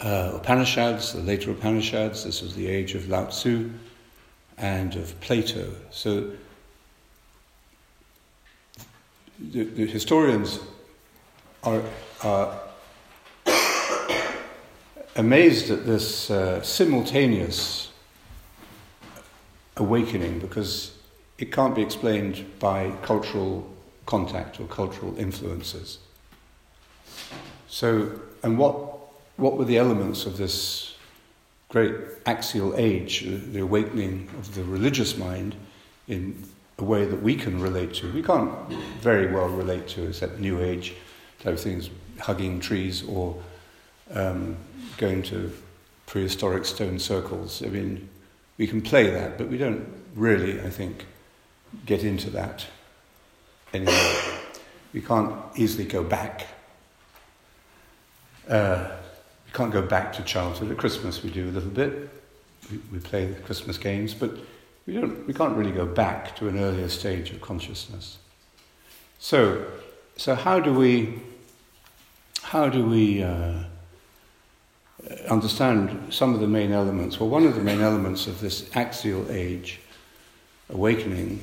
uh, 0.01 0.33
Upanishads, 0.35 1.13
the 1.13 1.21
later 1.21 1.51
Upanishads, 1.51 2.23
this 2.23 2.41
was 2.41 2.55
the 2.55 2.67
age 2.67 2.95
of 2.95 3.07
Lao 3.07 3.25
Tzu 3.25 3.71
and 4.57 4.95
of 4.95 5.19
Plato. 5.21 5.71
So 5.91 6.31
the, 9.39 9.63
the 9.63 9.85
historians 9.85 10.59
are, 11.63 11.83
are 12.23 12.60
amazed 15.15 15.69
at 15.69 15.85
this 15.85 16.29
uh, 16.29 16.61
simultaneous 16.61 17.91
awakening 19.77 20.39
because 20.39 20.97
it 21.37 21.51
can't 21.51 21.75
be 21.75 21.81
explained 21.81 22.45
by 22.59 22.91
cultural 23.01 23.67
contact 24.05 24.59
or 24.59 24.67
cultural 24.67 25.17
influences. 25.17 25.99
So, 27.67 28.19
and 28.43 28.57
what, 28.57 28.73
what 29.37 29.57
were 29.57 29.65
the 29.65 29.77
elements 29.77 30.25
of 30.25 30.37
this 30.37 30.95
great 31.69 31.95
axial 32.25 32.75
age, 32.75 33.21
the 33.21 33.61
awakening 33.61 34.29
of 34.37 34.55
the 34.55 34.63
religious 34.63 35.17
mind 35.17 35.55
in 36.07 36.43
a 36.77 36.83
way 36.83 37.05
that 37.05 37.21
we 37.21 37.35
can 37.35 37.59
relate 37.61 37.93
to? 37.95 38.11
We 38.11 38.21
can't 38.21 38.51
very 38.99 39.27
well 39.33 39.47
relate 39.47 39.87
to, 39.89 40.07
except 40.07 40.39
New 40.39 40.61
Age 40.61 40.93
type 41.39 41.53
of 41.53 41.59
things, 41.59 41.89
hugging 42.19 42.59
trees 42.59 43.03
or 43.07 43.41
um, 44.13 44.57
going 44.97 45.23
to 45.23 45.51
prehistoric 46.05 46.65
stone 46.65 46.99
circles. 46.99 47.63
I 47.63 47.67
mean, 47.67 48.09
we 48.57 48.67
can 48.67 48.81
play 48.81 49.09
that, 49.09 49.37
but 49.37 49.47
we 49.47 49.57
don't 49.57 49.87
really, 50.15 50.59
I 50.61 50.69
think, 50.69 51.05
get 51.85 52.03
into 52.03 52.29
that 52.31 52.65
anymore. 53.73 54.15
we 54.93 55.01
can't 55.01 55.33
easily 55.55 55.85
go 55.85 56.03
back. 56.03 56.47
Uh, 58.47 58.91
we 59.45 59.51
can't 59.53 59.71
go 59.71 59.81
back 59.81 60.13
to 60.13 60.23
childhood. 60.23 60.71
At 60.71 60.77
Christmas, 60.77 61.23
we 61.23 61.29
do 61.29 61.49
a 61.49 61.51
little 61.51 61.69
bit. 61.69 62.09
We, 62.69 62.79
we 62.91 62.99
play 62.99 63.25
the 63.27 63.39
Christmas 63.41 63.77
games, 63.77 64.13
but 64.13 64.37
we, 64.85 64.93
don't, 64.93 65.25
we 65.25 65.33
can't 65.33 65.55
really 65.55 65.71
go 65.71 65.85
back 65.85 66.35
to 66.37 66.47
an 66.47 66.59
earlier 66.59 66.89
stage 66.89 67.31
of 67.31 67.41
consciousness. 67.41 68.17
So, 69.19 69.65
so 70.17 70.35
how 70.35 70.59
do 70.59 70.73
we, 70.73 71.19
how 72.41 72.69
do 72.69 72.85
we 72.85 73.23
uh, 73.23 73.63
understand 75.29 76.13
some 76.13 76.33
of 76.33 76.39
the 76.39 76.47
main 76.47 76.71
elements? 76.71 77.19
Well, 77.19 77.29
one 77.29 77.45
of 77.45 77.55
the 77.55 77.61
main 77.61 77.81
elements 77.81 78.27
of 78.27 78.39
this 78.39 78.69
axial 78.75 79.25
age 79.29 79.79
awakening 80.69 81.41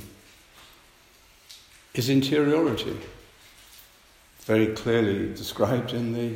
is 1.94 2.08
interiority, 2.08 2.96
very 4.40 4.68
clearly 4.68 5.34
described 5.34 5.92
in 5.92 6.12
the, 6.12 6.34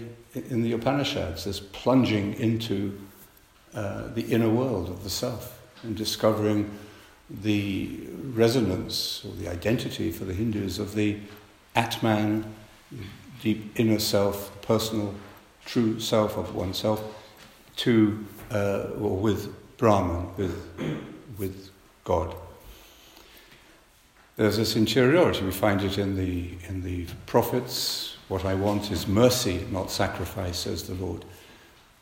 in 0.50 0.62
the 0.62 0.72
Upanishads, 0.72 1.44
this 1.44 1.60
plunging 1.60 2.34
into 2.34 2.98
uh, 3.74 4.08
the 4.08 4.22
inner 4.22 4.50
world 4.50 4.88
of 4.88 5.04
the 5.04 5.10
self. 5.10 5.58
and 5.82 5.96
discovering 5.96 6.70
the 7.28 8.00
resonance 8.34 9.24
or 9.24 9.32
the 9.36 9.48
identity 9.48 10.12
for 10.12 10.24
the 10.24 10.34
Hindus 10.34 10.78
of 10.78 10.94
the 10.94 11.18
Atman, 11.74 12.44
the 12.90 12.98
deep 13.40 13.80
inner 13.80 13.98
self, 13.98 14.50
personal, 14.62 15.14
true 15.64 16.00
self 16.00 16.36
of 16.36 16.54
oneself, 16.54 17.02
to 17.76 18.24
uh, 18.50 18.88
or 19.00 19.16
with 19.16 19.52
Brahman, 19.78 20.28
with 20.36 20.68
with 21.38 21.70
God. 22.04 22.34
There's 24.36 24.56
this 24.56 24.76
interiority. 24.76 25.44
We 25.44 25.52
find 25.52 25.82
it 25.82 25.98
in 25.98 26.16
the 26.16 26.50
in 26.68 26.82
the 26.82 27.06
prophets. 27.26 28.16
What 28.28 28.44
I 28.44 28.54
want 28.54 28.90
is 28.90 29.06
mercy, 29.06 29.66
not 29.70 29.90
sacrifice, 29.90 30.58
says 30.58 30.84
the 30.84 30.94
Lord. 30.94 31.24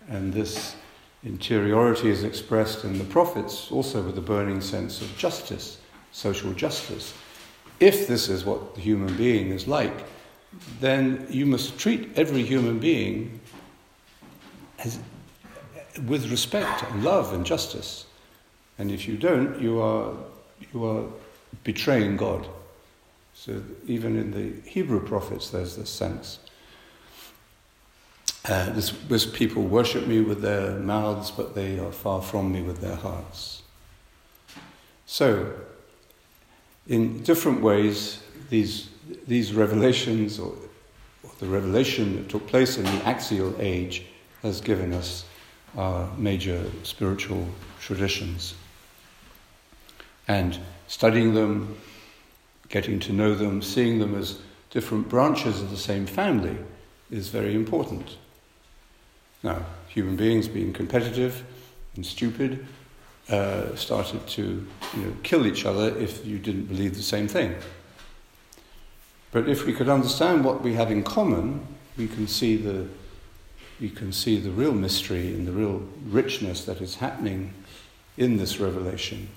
And 0.09 0.33
this 0.33 0.77
interiority 1.25 2.09
is 2.09 2.25
expressed 2.25 2.85
in 2.85 2.99
the 2.99 3.05
prophets 3.05 3.71
also 3.71 4.03
with 4.03 4.17
a 4.17 4.23
burning 4.23 4.61
sense 4.61 5.01
of 5.01 5.17
justice, 5.17 5.79
social 6.13 6.53
justice. 6.53 7.15
If 7.81 8.07
this 8.07 8.29
is 8.29 8.45
what 8.45 8.75
the 8.75 8.81
human 8.81 9.17
being 9.17 9.51
is 9.51 9.67
like, 9.67 10.05
then 10.81 11.27
you 11.31 11.47
must 11.47 11.79
treat 11.79 12.11
every 12.17 12.43
human 12.43 12.79
being 12.79 13.40
with 16.07 16.31
respect, 16.31 16.85
love, 16.97 17.33
and 17.33 17.45
justice. 17.45 18.07
And 18.79 18.91
if 18.91 19.07
you 19.07 19.17
don't, 19.17 19.61
you 19.61 19.81
are, 19.81 20.15
you 20.73 20.85
are 20.85 21.05
betraying 21.65 22.17
God. 22.17 22.47
So 23.35 23.63
even 23.87 24.17
in 24.17 24.31
the 24.31 24.69
Hebrew 24.69 25.01
prophets, 25.01 25.51
there's 25.51 25.77
this 25.77 25.91
sense. 25.91 26.39
Uh, 28.49 28.71
this, 28.71 28.91
this 29.09 29.27
people 29.27 29.63
worship 29.63 30.07
me 30.07 30.21
with 30.23 30.41
their 30.41 30.79
mouths, 30.79 31.31
but 31.31 31.55
they 31.55 31.79
are 31.79 31.93
far 31.93 32.23
from 32.23 32.53
me 32.53 32.63
with 32.63 32.81
their 32.81 32.97
hearts. 32.97 33.63
So, 35.05 35.53
in 36.89 37.23
different 37.23 37.61
ways, 37.61 38.23
these, 38.49 38.89
these 39.27 39.53
revelations, 39.53 40.39
or, 40.39 40.55
or 41.23 41.31
the 41.39 41.47
revelation 41.47 42.17
that 42.17 42.29
took 42.31 42.47
place 42.47 42.79
in 42.79 42.85
the 42.85 43.07
axial 43.07 43.55
age, 43.59 44.07
has 44.43 44.61
given 44.61 44.93
us 44.93 45.25
our 45.77 46.11
major 46.17 46.65
spiritual 46.83 47.47
traditions. 47.81 48.55
And 50.27 50.59
studying 50.87 51.35
them, 51.35 51.77
getting 52.69 53.01
to 53.01 53.13
know 53.13 53.35
them, 53.35 53.63
seeing 53.63 53.99
them 53.99 54.15
as 54.15 54.41
different 54.71 55.09
branches 55.09 55.61
of 55.61 55.71
the 55.71 55.77
same 55.77 56.07
family 56.07 56.57
is 57.11 57.29
very 57.29 57.55
important. 57.55 58.17
Now, 59.43 59.65
human 59.89 60.17
beings 60.17 60.49
being 60.49 60.73
competitive 60.73 61.45
and 61.97 62.05
stupid 62.05 62.67
uh, 63.29 63.75
started 63.77 64.27
to 64.27 64.67
you 64.97 65.03
know, 65.03 65.13
kill 65.23 65.47
each 65.47 65.65
other 65.65 65.97
if 65.99 66.25
you 66.27 66.39
didn't 66.39 66.67
believe 66.67 66.97
the 66.97 67.03
same 67.03 67.29
thing. 67.29 67.55
But 69.33 69.49
if 69.49 69.67
we 69.67 69.73
could 69.73 69.89
understand 69.89 70.45
what 70.45 70.63
we 70.63 70.75
have 70.75 70.91
in 70.91 71.03
common, 71.03 71.67
we 71.97 72.09
can 72.09 72.27
see 72.27 72.57
the, 72.57 72.89
we 73.81 73.89
can 73.89 74.13
see 74.13 74.39
the 74.39 74.51
real 74.51 74.73
mystery 74.73 75.29
and 75.29 75.47
the 75.47 75.53
real 75.53 75.83
richness 76.07 76.65
that 76.67 76.81
is 76.81 76.97
happening 76.97 77.55
in 78.19 78.37
this 78.37 78.61
revelation 78.61 79.29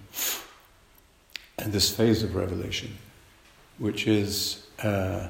and 1.58 1.72
this 1.72 1.96
phase 1.96 2.24
of 2.24 2.36
revelation, 2.36 2.98
which 3.78 4.08
is 4.08 4.68
uh, 4.84 5.30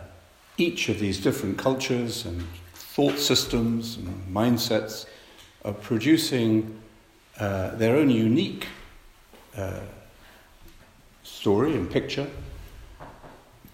each 0.58 0.90
of 0.90 1.00
these 1.00 1.20
different 1.20 1.58
cultures 1.58 2.26
and 2.26 2.44
thought 2.74 3.20
systems 3.20 3.98
and 3.98 4.34
mindsets 4.34 5.06
are 5.64 5.74
producing 5.74 6.80
uh, 7.40 7.76
their 7.76 7.96
own 7.96 8.10
unique 8.10 8.68
uh, 9.56 9.80
story 11.24 11.74
and 11.74 11.90
picture, 11.90 12.28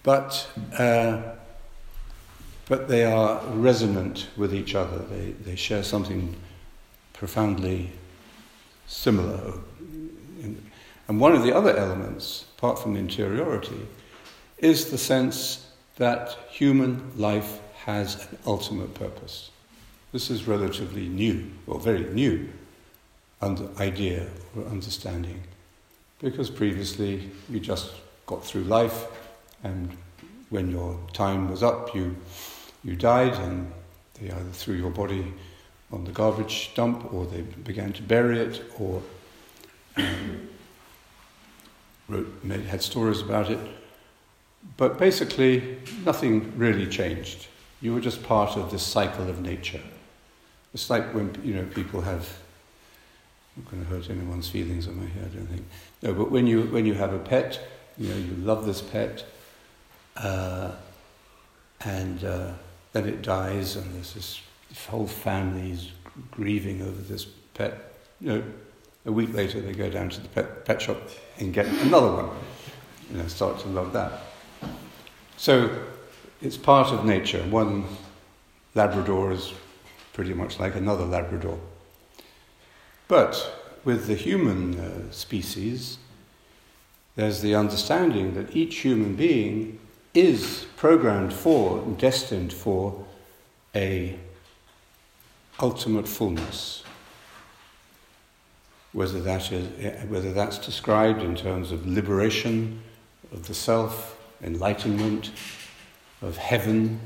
but, 0.03 0.47
uh, 0.77 1.35
but 2.69 2.87
they 2.87 3.03
are 3.03 3.41
resonant 3.47 4.27
with 4.37 4.53
each 4.53 4.75
other. 4.75 4.99
They, 4.99 5.31
they 5.31 5.55
share 5.55 5.83
something 5.83 6.35
profoundly 7.13 7.89
similar. 8.87 9.55
And 11.07 11.19
one 11.19 11.33
of 11.33 11.43
the 11.43 11.53
other 11.53 11.75
elements, 11.75 12.45
apart 12.57 12.79
from 12.79 12.95
interiority, 12.95 13.87
is 14.59 14.91
the 14.91 14.97
sense 14.97 15.67
that 15.97 16.37
human 16.49 17.11
life 17.17 17.59
has 17.85 18.27
an 18.31 18.37
ultimate 18.45 18.93
purpose. 18.93 19.49
This 20.11 20.29
is 20.29 20.47
relatively 20.47 21.09
new, 21.09 21.51
or 21.65 21.79
very 21.79 22.05
new, 22.13 22.49
idea 23.79 24.27
or 24.55 24.65
understanding, 24.65 25.41
because 26.19 26.49
previously 26.49 27.29
you 27.49 27.59
just 27.59 27.93
got 28.25 28.43
through 28.43 28.63
life, 28.63 29.05
and 29.63 29.95
when 30.49 30.69
your 30.69 30.99
time 31.13 31.49
was 31.49 31.63
up, 31.63 31.95
you 31.95 32.15
you 32.83 32.95
died, 32.95 33.33
and 33.33 33.71
they 34.19 34.31
either 34.31 34.51
threw 34.51 34.75
your 34.75 34.91
body 34.91 35.33
on 35.91 36.05
the 36.05 36.11
garbage 36.11 36.71
dump, 36.75 37.13
or 37.13 37.25
they 37.25 37.41
began 37.41 37.93
to 37.93 38.03
bury 38.03 38.39
it, 38.39 38.61
or 38.79 39.01
um, 39.97 40.49
wrote, 42.07 42.43
made, 42.43 42.61
had 42.61 42.81
stories 42.81 43.21
about 43.21 43.49
it. 43.49 43.59
But 44.77 44.97
basically, 44.97 45.77
nothing 46.05 46.57
really 46.57 46.87
changed. 46.87 47.47
You 47.81 47.93
were 47.93 48.01
just 48.01 48.23
part 48.23 48.57
of 48.57 48.71
this 48.71 48.83
cycle 48.83 49.29
of 49.29 49.41
nature. 49.41 49.81
It's 50.73 50.89
like 50.89 51.13
when 51.13 51.39
you 51.43 51.55
know 51.55 51.65
people 51.65 52.01
have. 52.01 52.29
I'm 53.57 53.63
not 53.63 53.71
going 53.71 53.83
to 53.83 53.89
hurt 53.89 54.09
anyone's 54.09 54.47
feelings 54.47 54.87
on 54.87 54.97
my 54.97 55.05
head, 55.05 55.31
I 55.33 55.35
don't 55.35 55.47
think. 55.47 55.65
No, 56.01 56.13
but 56.13 56.31
when 56.31 56.47
you 56.47 56.63
when 56.63 56.85
you 56.85 56.93
have 56.93 57.13
a 57.13 57.19
pet, 57.19 57.59
you 57.97 58.09
know 58.09 58.15
you 58.15 58.33
love 58.35 58.65
this 58.65 58.81
pet, 58.81 59.25
uh, 60.17 60.71
and 61.81 62.23
uh, 62.23 62.53
then 62.93 63.07
it 63.07 63.21
dies, 63.21 63.75
and 63.75 63.93
there's 63.95 64.13
this, 64.13 64.41
whole 64.87 65.07
family 65.07 65.71
is 65.71 65.91
grieving 66.31 66.81
over 66.81 67.01
this 67.01 67.25
pet. 67.53 67.93
You 68.21 68.29
know, 68.29 68.43
a 69.05 69.11
week 69.11 69.33
later 69.33 69.59
they 69.61 69.73
go 69.73 69.89
down 69.89 70.09
to 70.09 70.21
the 70.21 70.27
pet, 70.27 70.65
pet 70.65 70.81
shop 70.81 70.97
and 71.39 71.53
get 71.53 71.65
another 71.65 72.11
one. 72.11 72.29
You 73.11 73.17
know, 73.17 73.27
start 73.27 73.59
to 73.61 73.67
love 73.67 73.93
that. 73.93 74.21
So 75.37 75.85
it's 76.41 76.57
part 76.57 76.93
of 76.93 77.05
nature. 77.05 77.41
One 77.43 77.85
Labrador 78.75 79.31
is 79.31 79.53
pretty 80.13 80.33
much 80.33 80.59
like 80.59 80.75
another 80.75 81.05
Labrador. 81.05 81.59
But 83.07 83.79
with 83.83 84.07
the 84.07 84.15
human 84.15 84.79
uh, 84.79 85.11
species, 85.11 85.97
there's 87.15 87.41
the 87.41 87.55
understanding 87.55 88.35
that 88.35 88.55
each 88.55 88.77
human 88.77 89.15
being 89.15 89.79
is 90.13 90.65
programmed 90.75 91.33
for, 91.33 91.81
destined 91.97 92.53
for, 92.53 93.05
a 93.75 94.17
ultimate 95.59 96.07
fullness. 96.07 96.83
Whether 98.91 99.21
that 99.21 99.51
is, 99.51 100.09
whether 100.09 100.33
that's 100.33 100.57
described 100.57 101.21
in 101.21 101.35
terms 101.35 101.71
of 101.71 101.85
liberation 101.85 102.81
of 103.31 103.47
the 103.47 103.53
self, 103.53 104.17
enlightenment, 104.41 105.31
of 106.21 106.37
heaven, 106.37 106.99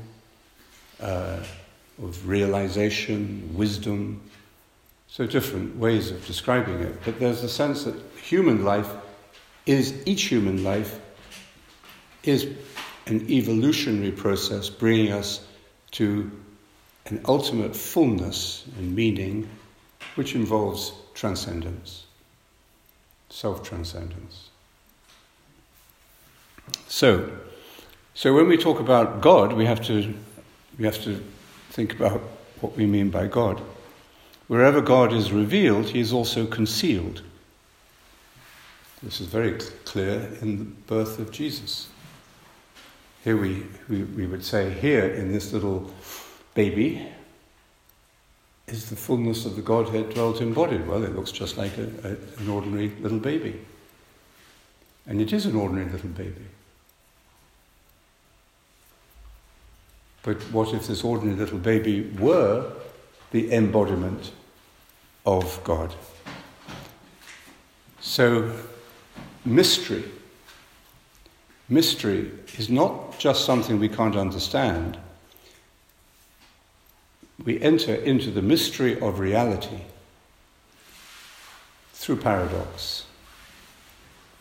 uh, 1.00 1.40
of 2.02 2.28
realization, 2.28 3.50
wisdom. 3.54 4.22
So 5.08 5.26
different 5.26 5.76
ways 5.76 6.10
of 6.10 6.26
describing 6.26 6.80
it. 6.80 7.04
But 7.04 7.20
there's 7.20 7.42
a 7.44 7.48
sense 7.48 7.84
that 7.84 7.94
human 8.20 8.64
life 8.64 8.90
is, 9.66 9.94
each 10.06 10.22
human 10.22 10.64
life 10.64 10.98
is 12.24 12.48
an 13.06 13.30
evolutionary 13.30 14.12
process 14.12 14.70
bringing 14.70 15.12
us 15.12 15.46
to 15.92 16.30
an 17.06 17.20
ultimate 17.26 17.76
fullness 17.76 18.64
and 18.78 18.94
meaning 18.94 19.48
which 20.14 20.34
involves 20.34 20.92
transcendence, 21.12 22.06
self 23.28 23.62
transcendence. 23.62 24.50
So, 26.88 27.30
so 28.14 28.34
when 28.34 28.48
we 28.48 28.56
talk 28.56 28.80
about 28.80 29.20
God, 29.20 29.52
we 29.52 29.66
have 29.66 29.84
to, 29.86 30.14
we 30.78 30.84
have 30.86 31.02
to 31.04 31.22
think 31.70 31.94
about 31.94 32.22
what 32.60 32.76
we 32.76 32.86
mean 32.86 33.10
by 33.10 33.26
God. 33.26 33.60
Wherever 34.46 34.80
God 34.80 35.12
is 35.12 35.32
revealed, 35.32 35.86
he 35.86 36.00
is 36.00 36.12
also 36.12 36.46
concealed. 36.46 37.22
This 39.02 39.20
is 39.20 39.26
very 39.26 39.58
clear 39.84 40.30
in 40.40 40.58
the 40.58 40.64
birth 40.64 41.18
of 41.18 41.30
Jesus. 41.30 41.88
Here 43.24 43.38
we, 43.38 43.64
we, 43.88 44.02
we 44.02 44.26
would 44.26 44.44
say, 44.44 44.68
here 44.68 45.06
in 45.06 45.32
this 45.32 45.50
little 45.54 45.90
baby 46.52 47.08
is 48.66 48.90
the 48.90 48.96
fullness 48.96 49.46
of 49.46 49.56
the 49.56 49.62
Godhead 49.62 50.10
dwelt 50.10 50.42
embodied. 50.42 50.86
Well, 50.86 51.02
it 51.02 51.16
looks 51.16 51.32
just 51.32 51.56
like 51.56 51.76
a, 51.78 51.84
a, 52.04 52.40
an 52.42 52.50
ordinary 52.50 52.90
little 53.00 53.18
baby. 53.18 53.64
And 55.06 55.22
it 55.22 55.32
is 55.32 55.46
an 55.46 55.56
ordinary 55.56 55.90
little 55.90 56.10
baby. 56.10 56.44
But 60.22 60.42
what 60.52 60.74
if 60.74 60.86
this 60.86 61.02
ordinary 61.02 61.38
little 61.38 61.58
baby 61.58 62.10
were 62.18 62.72
the 63.30 63.50
embodiment 63.54 64.32
of 65.24 65.64
God? 65.64 65.94
So, 68.00 68.52
mystery. 69.46 70.04
Mystery 71.70 72.30
is 72.58 72.68
not 72.68 73.03
just 73.18 73.44
something 73.44 73.78
we 73.78 73.88
can't 73.88 74.16
understand. 74.16 74.98
We 77.44 77.60
enter 77.60 77.94
into 77.94 78.30
the 78.30 78.42
mystery 78.42 78.98
of 79.00 79.18
reality 79.18 79.80
through 81.92 82.16
paradox, 82.16 83.06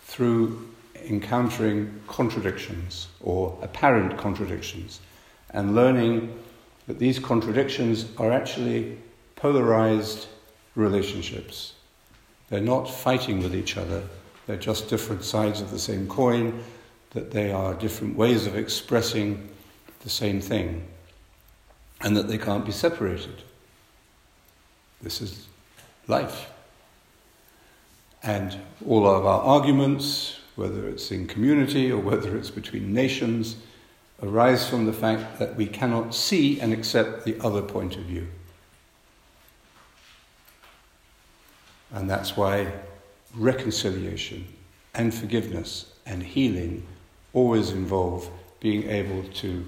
through 0.04 0.70
encountering 1.06 2.02
contradictions 2.08 3.08
or 3.22 3.58
apparent 3.62 4.18
contradictions, 4.18 5.00
and 5.52 5.76
learning 5.76 6.38
that 6.88 7.00
these 7.00 7.20
contradictions 7.20 8.06
are 8.18 8.32
actually 8.32 8.98
polarized 9.36 10.28
relationships. 10.76 11.74
They're 12.50 12.62
not 12.62 12.90
fighting 12.90 13.42
with 13.42 13.56
each 13.56 13.78
other, 13.78 14.04
they're 14.46 14.58
just 14.58 14.90
different 14.90 15.24
sides 15.24 15.62
of 15.62 15.72
the 15.72 15.80
same 15.80 16.08
coin, 16.08 16.64
that 17.14 17.32
they 17.32 17.52
are 17.52 17.74
different 17.74 18.16
ways 18.16 18.48
of 18.48 18.56
expressing 18.56 19.50
the 20.02 20.10
same 20.10 20.42
thing, 20.42 20.86
and 22.02 22.18
that 22.18 22.28
they 22.28 22.38
can't 22.38 22.66
be 22.66 22.72
separated. 22.72 23.44
This 25.02 25.22
is 25.22 25.48
life. 26.08 26.50
And 28.22 28.58
all 28.88 29.06
of 29.08 29.26
our 29.26 29.42
arguments, 29.42 30.40
whether 30.56 30.88
it's 30.88 31.12
in 31.12 31.28
community 31.28 31.92
or 31.92 31.98
whether 31.98 32.38
it's 32.38 32.50
between 32.50 32.94
nations, 32.94 33.58
arise 34.22 34.68
from 34.70 34.86
the 34.86 34.94
fact 34.94 35.40
that 35.40 35.56
we 35.56 35.66
cannot 35.66 36.16
see 36.16 36.60
and 36.60 36.72
accept 36.74 37.26
the 37.26 37.38
other 37.42 37.62
point 37.62 37.98
of 37.98 38.04
view. 38.04 38.28
And 41.92 42.10
that's 42.10 42.36
why 42.36 42.72
reconciliation 43.36 44.48
and 44.94 45.14
forgiveness 45.14 45.94
and 46.06 46.24
healing 46.24 46.86
always 47.34 47.72
involve 47.72 48.30
being 48.60 48.90
able 48.90 49.24
to 49.24 49.66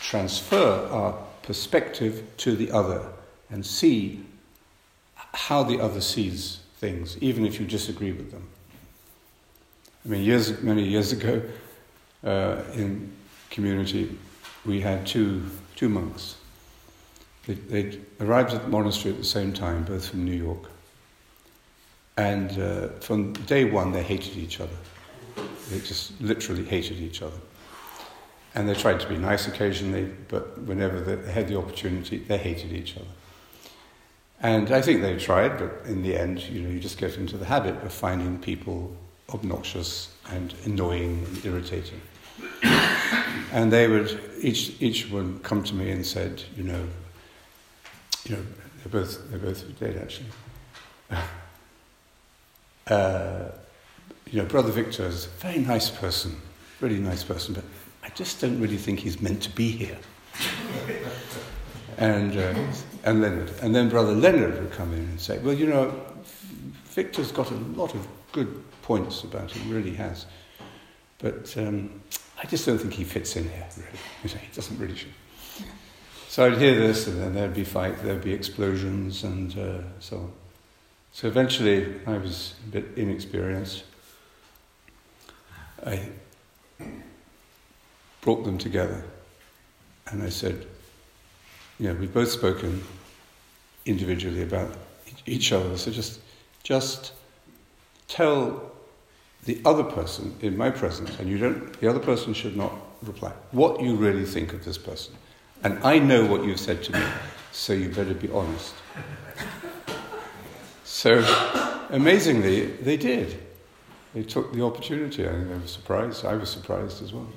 transfer 0.00 0.88
our 0.90 1.12
perspective 1.42 2.24
to 2.38 2.56
the 2.56 2.70
other 2.70 3.06
and 3.50 3.64
see 3.64 4.24
how 5.14 5.62
the 5.62 5.80
other 5.80 6.00
sees 6.00 6.60
things, 6.78 7.16
even 7.18 7.46
if 7.46 7.60
you 7.60 7.66
disagree 7.66 8.12
with 8.12 8.30
them. 8.30 8.46
I 10.04 10.08
mean, 10.08 10.22
years, 10.22 10.60
many 10.62 10.82
years 10.82 11.12
ago, 11.12 11.42
uh, 12.24 12.62
in 12.74 13.12
community, 13.50 14.16
we 14.64 14.80
had 14.80 15.06
two, 15.06 15.44
two 15.76 15.88
monks. 15.88 16.36
They, 17.46 17.54
they 17.54 17.98
arrived 18.20 18.52
at 18.52 18.62
the 18.62 18.68
monastery 18.68 19.14
at 19.14 19.20
the 19.20 19.26
same 19.26 19.52
time, 19.52 19.84
both 19.84 20.08
from 20.08 20.24
New 20.24 20.36
York. 20.36 20.70
And 22.16 22.58
uh, 22.58 22.88
from 23.00 23.32
day 23.32 23.64
one, 23.64 23.92
they 23.92 24.02
hated 24.02 24.36
each 24.36 24.60
other. 24.60 24.76
They 25.70 25.78
just 25.80 26.20
literally 26.20 26.64
hated 26.64 26.98
each 26.98 27.22
other. 27.22 27.38
And 28.54 28.68
they 28.68 28.74
tried 28.74 28.98
to 29.00 29.08
be 29.08 29.16
nice 29.16 29.46
occasionally, 29.46 30.12
but 30.28 30.60
whenever 30.62 31.00
they 31.00 31.30
had 31.30 31.46
the 31.46 31.56
opportunity, 31.56 32.18
they 32.18 32.36
hated 32.36 32.72
each 32.72 32.96
other. 32.96 33.06
And 34.42 34.72
I 34.72 34.80
think 34.80 35.02
they 35.02 35.16
tried, 35.16 35.58
but 35.58 35.82
in 35.84 36.02
the 36.02 36.16
end, 36.16 36.42
you 36.42 36.62
know, 36.62 36.70
you 36.70 36.80
just 36.80 36.98
get 36.98 37.16
into 37.16 37.36
the 37.36 37.44
habit 37.44 37.76
of 37.84 37.92
finding 37.92 38.38
people 38.38 38.96
obnoxious 39.32 40.12
and 40.30 40.54
annoying 40.64 41.24
and 41.28 41.44
irritating. 41.44 42.00
and 43.52 43.70
they 43.70 43.86
would 43.86 44.18
each 44.40 44.80
each 44.80 45.10
one 45.10 45.38
come 45.40 45.62
to 45.62 45.74
me 45.74 45.90
and 45.90 46.04
said, 46.06 46.42
you 46.56 46.64
know, 46.64 46.86
you 48.24 48.36
know, 48.36 48.42
they're 48.82 49.00
both 49.00 49.30
they're 49.30 49.38
both 49.38 49.78
dead 49.78 49.96
actually. 49.96 50.26
Uh, 52.86 53.52
you 54.30 54.38
know, 54.38 54.44
Brother 54.46 54.70
Victor 54.70 55.06
is 55.06 55.26
a 55.26 55.28
very 55.40 55.58
nice 55.58 55.90
person, 55.90 56.40
really 56.80 56.98
nice 56.98 57.24
person, 57.24 57.54
but 57.54 57.64
I 58.02 58.08
just 58.10 58.40
don't 58.40 58.60
really 58.60 58.76
think 58.76 59.00
he's 59.00 59.20
meant 59.20 59.42
to 59.42 59.50
be 59.50 59.70
here. 59.70 59.98
and, 61.98 62.36
uh, 62.36 62.54
and 63.04 63.20
Leonard. 63.20 63.52
And 63.60 63.74
then 63.74 63.88
Brother 63.88 64.12
Leonard 64.12 64.60
would 64.60 64.72
come 64.72 64.92
in 64.92 65.00
and 65.00 65.20
say, 65.20 65.38
well, 65.38 65.54
you 65.54 65.66
know, 65.66 66.00
Victor's 66.84 67.32
got 67.32 67.50
a 67.50 67.54
lot 67.54 67.94
of 67.94 68.06
good 68.32 68.62
points 68.82 69.24
about 69.24 69.50
him, 69.50 69.70
really 69.72 69.94
has. 69.94 70.26
But 71.18 71.56
um, 71.58 72.00
I 72.42 72.46
just 72.46 72.66
don't 72.66 72.78
think 72.78 72.94
he 72.94 73.04
fits 73.04 73.36
in 73.36 73.44
here, 73.44 73.66
really. 74.22 74.38
He 74.38 74.54
doesn't 74.54 74.78
really. 74.78 74.96
So 76.28 76.46
I'd 76.46 76.58
hear 76.58 76.78
this, 76.78 77.08
and 77.08 77.20
then 77.20 77.34
there'd 77.34 77.54
be 77.54 77.64
fight, 77.64 78.02
there'd 78.04 78.22
be 78.22 78.32
explosions, 78.32 79.24
and 79.24 79.58
uh, 79.58 79.78
so 79.98 80.18
on. 80.18 80.32
So 81.12 81.26
eventually, 81.26 82.00
I 82.06 82.18
was 82.18 82.54
a 82.68 82.70
bit 82.70 82.86
inexperienced. 82.96 83.82
I 85.84 86.08
brought 88.20 88.44
them 88.44 88.58
together 88.58 89.02
and 90.08 90.22
I 90.22 90.28
said, 90.28 90.66
you 91.78 91.88
know, 91.88 91.94
we've 91.94 92.12
both 92.12 92.30
spoken 92.30 92.82
individually 93.86 94.42
about 94.42 94.76
each 95.26 95.52
other, 95.52 95.76
so 95.78 95.90
just, 95.90 96.20
just 96.62 97.12
tell 98.08 98.70
the 99.44 99.60
other 99.64 99.84
person 99.84 100.36
in 100.42 100.56
my 100.56 100.70
presence, 100.70 101.18
and 101.18 101.28
you 101.28 101.38
don't, 101.38 101.80
the 101.80 101.88
other 101.88 101.98
person 101.98 102.34
should 102.34 102.56
not 102.56 102.72
reply, 103.02 103.32
what 103.52 103.80
you 103.80 103.96
really 103.96 104.24
think 104.24 104.52
of 104.52 104.64
this 104.64 104.76
person. 104.76 105.14
And 105.62 105.78
I 105.82 105.98
know 105.98 106.26
what 106.26 106.44
you've 106.44 106.60
said 106.60 106.82
to 106.84 106.92
me, 106.92 107.04
so 107.52 107.72
you 107.72 107.88
better 107.88 108.14
be 108.14 108.30
honest. 108.30 108.74
So, 110.84 111.24
amazingly, 111.90 112.66
they 112.66 112.96
did. 112.96 113.40
They 114.14 114.22
took 114.22 114.52
the 114.52 114.64
opportunity. 114.64 115.26
I 115.26 115.32
think 115.32 115.48
they 115.48 115.54
were 115.54 115.66
surprised. 115.66 116.24
I 116.24 116.34
was 116.34 116.50
surprised 116.50 117.02
as 117.02 117.12
well. 117.12 117.28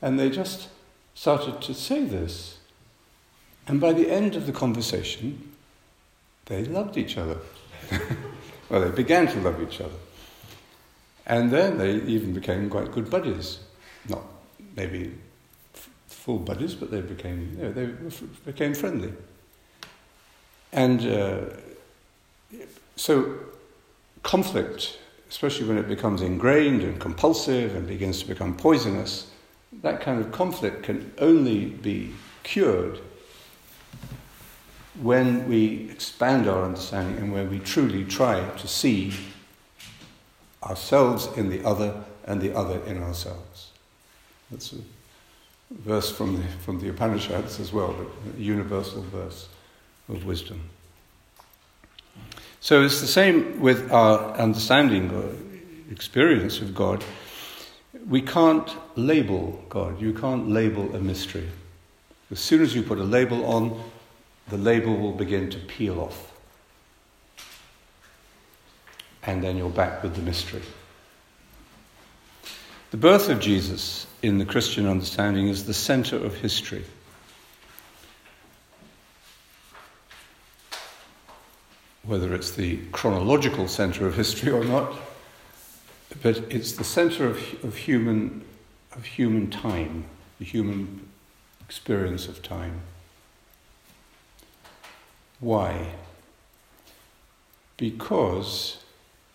And 0.00 0.18
they 0.18 0.30
just 0.30 0.68
started 1.14 1.60
to 1.62 1.74
say 1.74 2.04
this. 2.04 2.58
And 3.66 3.80
by 3.80 3.92
the 3.92 4.10
end 4.10 4.34
of 4.34 4.46
the 4.46 4.52
conversation, 4.52 5.52
they 6.46 6.64
loved 6.64 6.96
each 6.96 7.18
other. 7.18 7.38
well, 8.70 8.80
they 8.80 8.90
began 8.90 9.26
to 9.26 9.40
love 9.40 9.62
each 9.62 9.80
other. 9.80 9.98
And 11.26 11.50
then 11.50 11.76
they 11.76 11.96
even 11.96 12.32
became 12.32 12.70
quite 12.70 12.90
good 12.90 13.10
buddies. 13.10 13.58
Not 14.08 14.22
maybe 14.74 15.12
f- 15.74 15.90
full 16.06 16.38
buddies, 16.38 16.74
but 16.74 16.90
they 16.90 17.02
became, 17.02 17.54
you 17.58 17.64
know, 17.64 17.72
they 17.72 18.06
f- 18.06 18.22
became 18.46 18.72
friendly. 18.74 19.12
And 20.72 21.06
uh, 21.06 21.40
so, 22.96 23.34
conflict, 24.22 24.98
especially 25.28 25.66
when 25.66 25.78
it 25.78 25.88
becomes 25.88 26.22
ingrained 26.22 26.82
and 26.82 27.00
compulsive 27.00 27.74
and 27.74 27.86
begins 27.86 28.20
to 28.20 28.28
become 28.28 28.56
poisonous, 28.56 29.30
that 29.82 30.00
kind 30.00 30.20
of 30.20 30.32
conflict 30.32 30.82
can 30.82 31.12
only 31.18 31.66
be 31.66 32.12
cured 32.42 32.98
when 35.00 35.48
we 35.48 35.88
expand 35.90 36.48
our 36.48 36.64
understanding 36.64 37.16
and 37.18 37.32
when 37.32 37.50
we 37.50 37.58
truly 37.60 38.04
try 38.04 38.48
to 38.56 38.66
see 38.66 39.12
ourselves 40.64 41.28
in 41.36 41.48
the 41.50 41.64
other 41.64 42.02
and 42.24 42.40
the 42.40 42.54
other 42.56 42.80
in 42.84 43.02
ourselves. 43.02 43.70
That's 44.50 44.72
a 44.72 44.78
verse 45.70 46.10
from 46.10 46.36
the, 46.36 46.48
from 46.64 46.80
the 46.80 46.88
Upanishads 46.88 47.60
as 47.60 47.72
well, 47.72 47.94
a 48.36 48.40
universal 48.40 49.02
verse 49.02 49.48
of 50.08 50.24
wisdom. 50.24 50.68
So 52.60 52.82
it's 52.82 53.00
the 53.00 53.06
same 53.06 53.60
with 53.60 53.92
our 53.92 54.32
understanding 54.32 55.10
or 55.10 55.30
experience 55.90 56.60
of 56.60 56.74
God. 56.74 57.04
We 58.08 58.20
can't 58.20 58.68
label 58.96 59.64
God. 59.68 60.00
You 60.00 60.12
can't 60.12 60.48
label 60.50 60.94
a 60.94 60.98
mystery. 60.98 61.48
As 62.30 62.40
soon 62.40 62.62
as 62.62 62.74
you 62.74 62.82
put 62.82 62.98
a 62.98 63.04
label 63.04 63.46
on, 63.46 63.82
the 64.48 64.58
label 64.58 64.96
will 64.96 65.12
begin 65.12 65.50
to 65.50 65.58
peel 65.58 66.00
off. 66.00 66.32
And 69.22 69.42
then 69.42 69.56
you're 69.56 69.70
back 69.70 70.02
with 70.02 70.14
the 70.14 70.22
mystery. 70.22 70.62
The 72.90 72.96
birth 72.96 73.28
of 73.28 73.40
Jesus 73.40 74.06
in 74.22 74.38
the 74.38 74.46
Christian 74.46 74.86
understanding 74.86 75.48
is 75.48 75.66
the 75.66 75.74
center 75.74 76.16
of 76.16 76.34
history. 76.34 76.84
Whether 82.04 82.34
it's 82.34 82.52
the 82.52 82.78
chronological 82.92 83.68
center 83.68 84.06
of 84.06 84.16
history 84.16 84.50
or 84.50 84.64
not, 84.64 84.94
but 86.22 86.38
it's 86.50 86.72
the 86.72 86.84
center 86.84 87.26
of, 87.26 87.64
of, 87.64 87.76
human, 87.76 88.42
of 88.96 89.04
human 89.04 89.50
time, 89.50 90.04
the 90.38 90.44
human 90.44 91.08
experience 91.60 92.28
of 92.28 92.42
time. 92.42 92.80
Why? 95.40 95.92
Because 97.76 98.82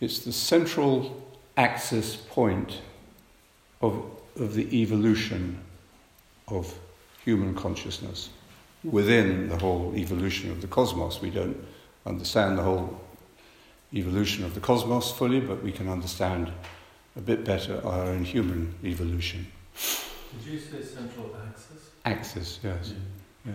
it's 0.01 0.19
the 0.19 0.33
central 0.33 1.21
axis 1.55 2.15
point 2.15 2.79
of, 3.81 4.03
of 4.37 4.55
the 4.55 4.81
evolution 4.81 5.59
of 6.47 6.77
human 7.23 7.55
consciousness 7.55 8.29
within 8.83 9.47
the 9.47 9.57
whole 9.57 9.93
evolution 9.95 10.51
of 10.51 10.61
the 10.61 10.67
cosmos. 10.67 11.21
We 11.21 11.29
don't 11.29 11.57
understand 12.05 12.57
the 12.57 12.63
whole 12.63 12.99
evolution 13.93 14.43
of 14.43 14.53
the 14.55 14.59
cosmos 14.59 15.11
fully, 15.11 15.39
but 15.39 15.63
we 15.63 15.71
can 15.71 15.87
understand 15.87 16.51
a 17.15 17.21
bit 17.21 17.45
better 17.45 17.81
our 17.85 18.03
own 18.05 18.23
human 18.25 18.73
evolution. 18.83 19.47
Did 20.43 20.53
you 20.53 20.59
say 20.59 20.81
central 20.81 21.35
axis? 21.47 21.89
Axis, 22.05 22.59
yes. 22.63 22.93
Yeah. 23.45 23.53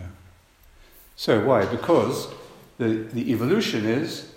So 1.16 1.44
why? 1.44 1.66
Because 1.66 2.28
the, 2.78 3.08
the 3.12 3.32
evolution 3.32 3.84
is 3.84 4.32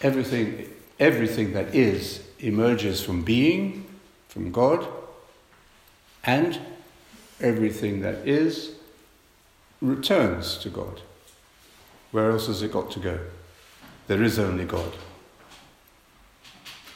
everything, 0.00 0.68
everything 1.00 1.52
that 1.54 1.74
is 1.74 2.22
emerges 2.38 3.02
from 3.02 3.22
being, 3.22 3.84
from 4.28 4.52
God, 4.52 4.86
and 6.24 6.58
everything 7.40 8.02
that 8.02 8.26
is 8.26 8.76
returns 9.80 10.56
to 10.58 10.68
God. 10.68 11.00
Where 12.12 12.30
else 12.30 12.46
has 12.46 12.62
it 12.62 12.72
got 12.72 12.90
to 12.92 13.00
go? 13.00 13.18
There 14.06 14.22
is 14.22 14.38
only 14.38 14.64
God. 14.64 14.92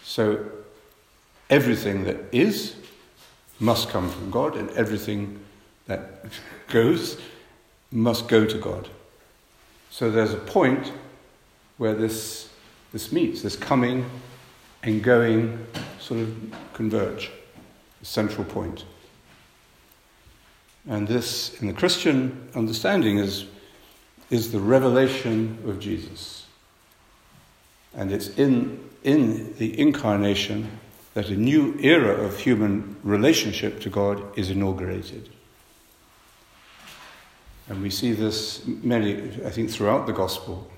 So 0.04 0.44
everything 1.50 2.04
that 2.04 2.16
is 2.32 2.76
must 3.58 3.88
come 3.88 4.10
from 4.10 4.30
God, 4.30 4.56
and 4.56 4.70
everything 4.70 5.40
that 5.86 6.24
goes 6.68 7.18
must 7.90 8.28
go 8.28 8.44
to 8.44 8.58
God. 8.58 8.88
So 9.90 10.10
there's 10.10 10.34
a 10.34 10.38
point 10.38 10.92
where 11.78 11.94
this, 11.94 12.50
this 12.92 13.12
meets, 13.12 13.42
this 13.42 13.56
coming 13.56 14.08
and 14.82 15.02
going 15.02 15.66
sort 15.98 16.20
of 16.20 16.36
converge, 16.74 17.30
the 18.00 18.06
central 18.06 18.44
point. 18.44 18.84
And 20.88 21.08
this, 21.08 21.60
in 21.60 21.66
the 21.66 21.72
Christian 21.72 22.48
understanding, 22.54 23.18
is, 23.18 23.46
is 24.30 24.52
the 24.52 24.60
revelation 24.60 25.58
of 25.66 25.78
Jesus. 25.78 26.46
And 27.94 28.12
it's 28.12 28.28
in, 28.30 28.88
in 29.04 29.54
the 29.56 29.78
incarnation 29.78 30.78
that 31.14 31.28
a 31.28 31.36
new 31.36 31.76
era 31.80 32.12
of 32.24 32.38
human 32.38 32.96
relationship 33.02 33.80
to 33.80 33.88
God 33.88 34.22
is 34.38 34.50
inaugurated. 34.50 35.30
And 37.68 37.82
we 37.82 37.90
see 37.90 38.12
this 38.12 38.66
many, 38.66 39.14
I 39.44 39.50
think, 39.50 39.70
throughout 39.70 40.06
the 40.06 40.12
gospel. 40.12 40.70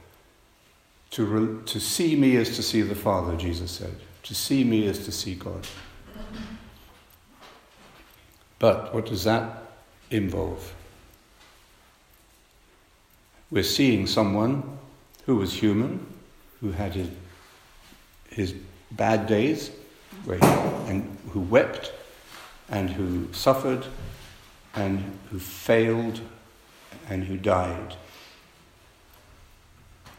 To, 1.13 1.25
re, 1.25 1.65
to 1.65 1.81
see 1.81 2.17
me 2.17 2.37
is 2.37 2.55
to 2.57 2.63
see 2.63 2.83
the 2.83 2.95
Father, 2.95 3.37
Jesus 3.37 3.71
said. 3.71 3.95
To 4.25 4.35
see 4.35 4.63
me 4.63 4.87
is 4.87 5.05
to 5.05 5.13
see 5.13 5.35
God. 5.35 5.67
But 8.59 8.95
what 8.95 9.07
does 9.07 9.25
that 9.25 9.65
involve? 10.11 10.75
We're 13.51 13.63
seeing 13.63 14.07
someone 14.07 14.79
who 15.25 15.37
was 15.37 15.55
human, 15.55 16.07
who 16.61 16.73
had 16.73 16.93
his, 16.93 17.09
his 18.31 18.55
bad 18.91 19.27
days, 19.27 19.71
he, 20.27 20.33
and 20.43 21.19
who 21.31 21.41
wept, 21.41 21.93
and 22.69 22.91
who 22.91 23.33
suffered, 23.33 23.87
and 24.75 25.19
who 25.31 25.39
failed, 25.39 26.21
and 27.09 27.25
who 27.25 27.39
died. 27.39 27.95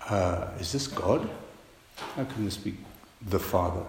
Uh, 0.07 0.47
is 0.59 0.71
this 0.71 0.87
God? 0.87 1.29
How 2.15 2.23
can 2.23 2.45
this 2.45 2.57
be 2.57 2.77
the 3.21 3.39
Father? 3.39 3.85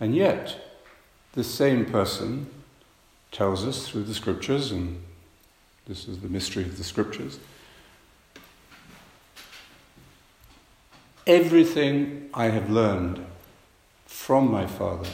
And 0.00 0.16
yet, 0.16 0.58
the 1.32 1.44
same 1.44 1.84
person 1.84 2.48
tells 3.30 3.64
us 3.64 3.86
through 3.86 4.04
the 4.04 4.14
scriptures, 4.14 4.72
and 4.72 5.04
this 5.88 6.06
is 6.06 6.20
the 6.20 6.28
mystery 6.28 6.62
of 6.62 6.76
the 6.78 6.84
scriptures 6.84 7.40
everything 11.28 12.30
I 12.32 12.46
have 12.46 12.70
learned 12.70 13.24
from 14.06 14.50
my 14.50 14.66
Father, 14.66 15.08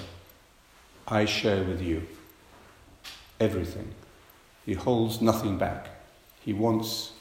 I 1.09 1.25
share 1.25 1.65
with 1.65 1.83
you. 1.83 2.07
Everything. 3.41 3.93
He 4.65 4.75
holds 4.75 5.21
nothing 5.21 5.59
back. 5.59 5.89
He 6.41 6.53
wants, 6.53 7.13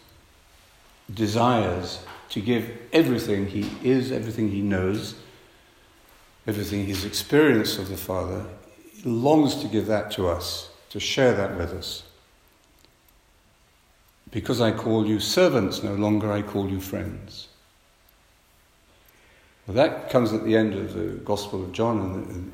desires 1.11 2.05
to 2.29 2.39
give 2.39 2.71
everything 2.93 3.47
he 3.47 3.69
is, 3.83 4.11
everything 4.11 4.51
he 4.51 4.61
knows, 4.61 5.15
everything 6.45 6.85
he's 6.85 7.03
experienced 7.03 7.79
of 7.79 7.89
the 7.89 7.97
Father. 7.97 8.45
He 8.93 9.09
longs 9.09 9.55
to 9.55 9.67
give 9.67 9.87
that 9.87 10.11
to 10.11 10.27
us, 10.27 10.69
to 10.91 10.99
share 10.99 11.33
that 11.33 11.57
with 11.57 11.73
us. 11.73 12.03
Because 14.33 14.61
I 14.61 14.71
call 14.71 15.05
you 15.05 15.19
servants, 15.19 15.83
no 15.83 15.93
longer 15.93 16.31
I 16.31 16.41
call 16.41 16.67
you 16.67 16.81
friends. 16.81 17.49
Well, 19.67 19.75
that 19.75 20.09
comes 20.09 20.33
at 20.33 20.43
the 20.43 20.57
end 20.57 20.73
of 20.73 20.95
the 20.95 21.19
Gospel 21.23 21.63
of 21.63 21.71
John 21.71 21.99
and 21.99 22.51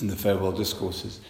in 0.00 0.06
the 0.06 0.14
farewell 0.14 0.52
discourses. 0.52 1.20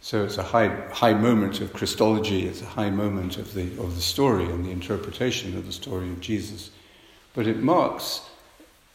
So 0.00 0.24
it's 0.24 0.38
a 0.38 0.42
high, 0.42 0.68
high 0.92 1.12
moment 1.12 1.60
of 1.60 1.74
Christology, 1.74 2.46
it's 2.46 2.62
a 2.62 2.66
high 2.66 2.88
moment 2.88 3.36
of 3.36 3.52
the, 3.52 3.64
of 3.82 3.96
the 3.96 4.02
story 4.02 4.46
and 4.46 4.64
the 4.64 4.70
interpretation 4.70 5.58
of 5.58 5.66
the 5.66 5.72
story 5.72 6.08
of 6.08 6.20
Jesus. 6.20 6.70
But 7.34 7.46
it 7.46 7.58
marks 7.58 8.22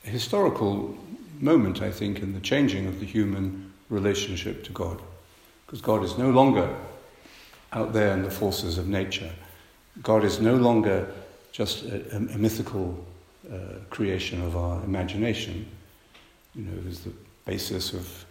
a 0.04 0.10
historical 0.10 0.98
moment, 1.40 1.84
I 1.84 1.92
think, 1.92 2.24
in 2.24 2.34
the 2.34 2.40
changing 2.40 2.88
of 2.88 3.00
the 3.00 3.06
human 3.06 3.72
relationship 3.90 4.64
to 4.64 4.72
God. 4.72 5.00
Because 5.68 5.82
God 5.82 6.04
is 6.04 6.18
no 6.18 6.32
longer 6.32 6.76
out 7.72 7.94
there 7.94 8.14
in 8.14 8.24
the 8.24 8.32
forces 8.32 8.80
of 8.80 8.88
nature. 8.88 9.32
God 10.02 10.24
is 10.24 10.40
no 10.40 10.56
longer 10.56 11.12
just 11.52 11.84
a, 11.86 12.16
a, 12.16 12.20
mythical 12.38 13.06
uh, 13.52 13.56
creation 13.90 14.42
of 14.42 14.56
our 14.56 14.84
imagination. 14.84 15.66
You 16.56 16.64
know, 16.64 16.90
is 16.90 17.02
the 17.02 17.12
basis 17.46 17.94
of 17.94 18.26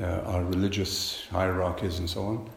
uh, 0.00 0.04
our 0.04 0.44
religious 0.44 1.26
hierarchies 1.30 1.98
and 1.98 2.08
so 2.10 2.24
on. 2.24 2.50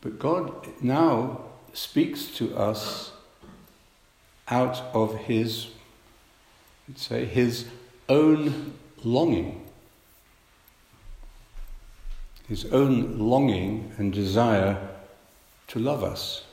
But 0.00 0.18
God 0.18 0.68
now 0.80 1.42
speaks 1.72 2.26
to 2.36 2.56
us 2.56 3.12
out 4.48 4.82
of 4.92 5.16
His, 5.16 5.68
let's 6.88 7.06
say, 7.06 7.24
His 7.24 7.66
own 8.08 8.74
longing. 9.04 9.64
His 12.48 12.66
own 12.66 13.18
longing 13.18 13.92
and 13.96 14.12
desire 14.12 14.76
to 15.68 15.78
love 15.78 16.02
us, 16.02 16.44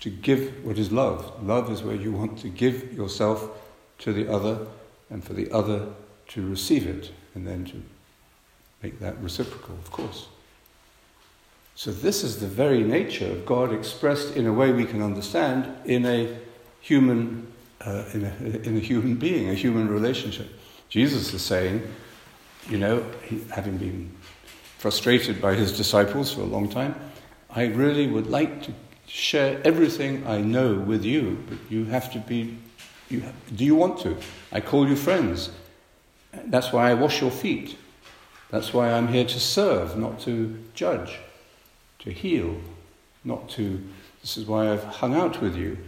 to 0.00 0.10
give 0.10 0.64
what 0.64 0.78
is 0.78 0.90
love. 0.90 1.44
Love 1.46 1.70
is 1.70 1.82
where 1.82 1.94
you 1.94 2.12
want 2.12 2.38
to 2.38 2.48
give 2.48 2.92
yourself 2.92 3.48
to 3.98 4.12
the 4.12 4.30
other 4.32 4.66
and 5.10 5.22
for 5.22 5.34
the 5.34 5.50
other 5.50 5.88
to 6.28 6.48
receive 6.48 6.86
it 6.86 7.12
and 7.34 7.46
then 7.46 7.64
to 7.66 7.82
make 8.82 8.98
that 9.00 9.20
reciprocal, 9.22 9.74
of 9.74 9.90
course. 9.90 10.28
So, 11.74 11.90
this 11.90 12.22
is 12.24 12.40
the 12.40 12.46
very 12.46 12.82
nature 12.82 13.30
of 13.30 13.46
God 13.46 13.72
expressed 13.72 14.36
in 14.36 14.46
a 14.46 14.52
way 14.52 14.72
we 14.72 14.84
can 14.84 15.02
understand 15.02 15.66
in 15.84 16.04
a 16.04 16.36
human, 16.80 17.50
uh, 17.80 18.04
in, 18.12 18.24
a, 18.24 18.58
in 18.68 18.76
a 18.76 18.80
human 18.80 19.16
being, 19.16 19.48
a 19.48 19.54
human 19.54 19.88
relationship. 19.88 20.48
Jesus 20.88 21.32
is 21.32 21.42
saying, 21.42 21.82
you 22.68 22.76
know, 22.76 23.04
he, 23.24 23.42
having 23.50 23.78
been 23.78 24.10
frustrated 24.78 25.40
by 25.40 25.54
his 25.54 25.76
disciples 25.76 26.32
for 26.32 26.40
a 26.42 26.44
long 26.44 26.68
time, 26.68 26.94
I 27.48 27.66
really 27.66 28.06
would 28.06 28.28
like 28.28 28.62
to 28.64 28.74
share 29.10 29.60
everything 29.64 30.26
I 30.26 30.40
know 30.40 30.74
with 30.74 31.04
you, 31.04 31.42
but 31.48 31.58
you 31.68 31.84
have 31.86 32.12
to 32.12 32.18
be. 32.18 32.56
You 33.08 33.22
do 33.54 33.64
you 33.64 33.74
want 33.74 34.00
to? 34.00 34.16
I 34.52 34.60
call 34.60 34.88
you 34.88 34.96
friends. 34.96 35.50
That's 36.46 36.72
why 36.72 36.90
I 36.90 36.94
wash 36.94 37.20
your 37.20 37.30
feet. 37.30 37.76
That's 38.50 38.72
why 38.72 38.92
I'm 38.92 39.08
here 39.08 39.24
to 39.24 39.40
serve, 39.40 39.96
not 39.96 40.20
to 40.20 40.56
judge, 40.74 41.18
to 42.00 42.10
heal, 42.10 42.56
not 43.24 43.48
to. 43.50 43.82
This 44.20 44.36
is 44.36 44.46
why 44.46 44.72
I've 44.72 44.84
hung 44.84 45.14
out 45.14 45.40
with 45.40 45.56
you. 45.56 45.78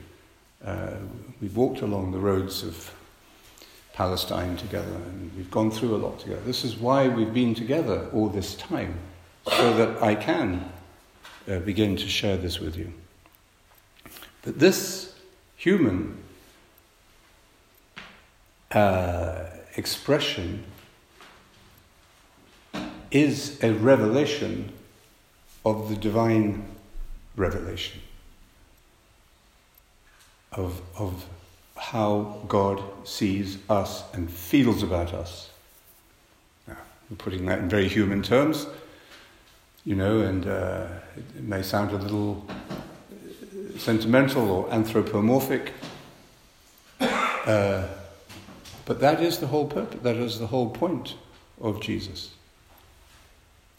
Uh, 0.64 0.94
we've 1.40 1.57
walked 1.57 1.80
along 1.80 2.12
the 2.12 2.18
roads 2.18 2.62
of 2.62 2.92
Palestine 3.92 4.57
together 4.57 4.94
and 4.94 5.30
we've 5.36 5.51
gone 5.51 5.70
through 5.70 5.94
a 5.94 5.99
lot 5.99 6.18
together. 6.18 6.40
This 6.42 6.64
is 6.64 6.76
why 6.76 7.09
we've 7.09 7.34
been 7.34 7.55
together 7.55 8.09
all 8.12 8.28
this 8.28 8.55
time, 8.55 8.94
so 9.46 9.76
that 9.76 10.03
I 10.03 10.14
can 10.14 10.72
uh, 11.49 11.59
begin 11.59 11.96
to 11.96 12.09
share 12.09 12.36
this 12.36 12.59
with 12.59 12.76
you. 12.76 12.92
But 14.43 14.59
this 14.59 15.14
human 15.57 16.18
uh, 18.72 19.47
expression 19.76 20.64
is 23.11 23.62
a 23.62 23.72
revelation 23.72 24.72
of 25.64 25.88
the 25.88 25.97
divine 25.97 26.64
revelation 27.36 28.01
of, 30.53 30.80
of 30.99 31.24
how 31.76 32.43
God 32.49 32.82
sees 33.05 33.59
us 33.68 34.05
and 34.12 34.30
feels 34.30 34.82
about 34.82 35.14
us. 35.14 35.51
Now, 36.66 36.76
I'm 37.11 37.16
putting 37.16 37.47
that 37.47 37.61
in 37.61 37.68
very 37.68 37.88
human 37.88 38.22
terms, 38.22 38.66
you 39.84 39.95
know, 39.95 40.20
and 40.20 40.47
uh, 40.47 40.86
it 41.16 41.43
may 41.43 41.62
sound 41.62 41.93
a 41.93 41.97
little 41.97 42.47
sentimental 43.83 44.49
or 44.51 44.72
anthropomorphic. 44.72 45.72
Uh, 47.01 47.89
but 48.85 49.01
that 49.01 49.20
is 49.20 49.39
the 49.39 49.49
whole 49.49 49.66
purpose, 49.66 50.01
that 50.03 50.16
is 50.16 50.39
the 50.39 50.47
whole 50.47 50.70
point 50.70 51.16
of 51.61 51.80
Jesus. 51.80 52.30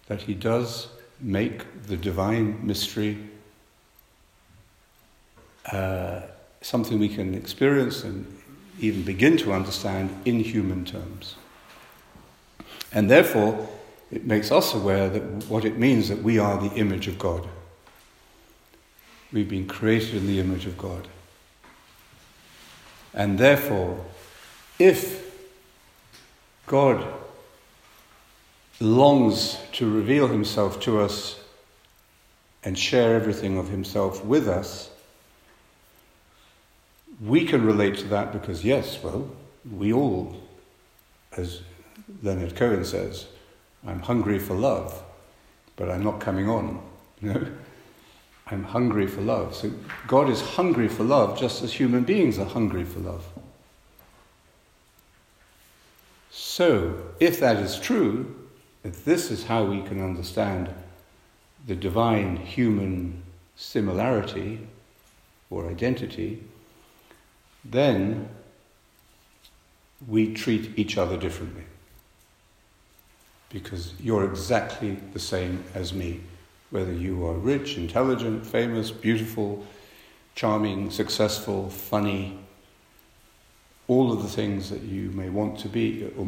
That 0.07 0.23
he 0.23 0.33
does 0.33 0.89
make 1.21 1.87
the 1.87 1.95
divine 1.95 2.65
mystery 2.65 3.17
uh, 5.71 6.21
something 6.61 6.99
we 6.99 7.09
can 7.09 7.33
experience 7.33 8.03
and 8.03 8.25
even 8.79 9.03
begin 9.03 9.37
to 9.37 9.53
understand 9.53 10.09
in 10.25 10.41
human 10.41 10.83
terms. 10.83 11.35
And 12.91 13.09
therefore, 13.09 13.69
it 14.11 14.25
makes 14.25 14.51
us 14.51 14.73
aware 14.73 15.09
that 15.09 15.21
what 15.47 15.63
it 15.63 15.77
means 15.77 16.09
that 16.09 16.21
we 16.21 16.37
are 16.37 16.57
the 16.57 16.75
image 16.75 17.07
of 17.07 17.17
God. 17.17 17.47
We've 19.33 19.49
been 19.49 19.67
created 19.67 20.15
in 20.15 20.27
the 20.27 20.39
image 20.39 20.67
of 20.67 20.77
God. 20.77 21.07
And 23.15 23.39
therefore, 23.39 24.05
if 24.77 25.35
God 26.67 27.03
longs 28.79 29.57
to 29.73 29.89
reveal 29.89 30.27
himself 30.27 30.79
to 30.81 30.99
us 30.99 31.39
and 32.63 32.77
share 32.77 33.15
everything 33.15 33.57
of 33.57 33.69
himself 33.69 34.23
with 34.23 34.47
us, 34.47 34.91
we 37.19 37.45
can 37.45 37.65
relate 37.65 37.97
to 37.97 38.07
that 38.09 38.31
because, 38.31 38.63
yes, 38.63 39.01
well, 39.01 39.29
we 39.71 39.91
all, 39.91 40.35
as 41.35 41.61
Leonard 42.21 42.55
Cohen 42.55 42.85
says, 42.85 43.25
I'm 43.85 43.99
hungry 43.99 44.37
for 44.37 44.53
love, 44.53 45.01
but 45.75 45.89
I'm 45.89 46.03
not 46.03 46.19
coming 46.19 46.47
on. 46.47 46.81
You 47.23 47.33
know? 47.33 47.47
I'm 48.47 48.63
hungry 48.63 49.07
for 49.07 49.21
love. 49.21 49.55
So 49.55 49.71
God 50.07 50.29
is 50.29 50.41
hungry 50.41 50.87
for 50.87 51.03
love 51.03 51.39
just 51.39 51.63
as 51.63 51.73
human 51.73 52.03
beings 52.03 52.37
are 52.37 52.45
hungry 52.45 52.83
for 52.83 52.99
love. 52.99 53.25
So, 56.29 56.95
if 57.19 57.39
that 57.39 57.57
is 57.57 57.79
true, 57.79 58.35
if 58.83 59.05
this 59.05 59.31
is 59.31 59.45
how 59.45 59.65
we 59.65 59.81
can 59.81 60.03
understand 60.03 60.69
the 61.65 61.75
divine 61.75 62.37
human 62.37 63.23
similarity 63.55 64.67
or 65.49 65.69
identity, 65.69 66.43
then 67.63 68.29
we 70.07 70.33
treat 70.33 70.77
each 70.77 70.97
other 70.97 71.17
differently. 71.17 71.63
Because 73.49 73.93
you're 73.99 74.25
exactly 74.25 74.97
the 75.13 75.19
same 75.19 75.63
as 75.73 75.93
me, 75.93 76.21
whether 76.73 76.91
you 76.91 77.23
are 77.27 77.35
rich, 77.35 77.77
intelligent, 77.77 78.43
famous, 78.43 78.89
beautiful, 78.89 79.63
charming, 80.33 80.89
successful, 80.89 81.69
funny, 81.69 82.35
all 83.87 84.11
of 84.11 84.23
the 84.23 84.27
things 84.27 84.71
that 84.71 84.81
you 84.81 85.11
may 85.11 85.29
want 85.29 85.59
to 85.59 85.69
be 85.69 86.11
or, 86.17 86.25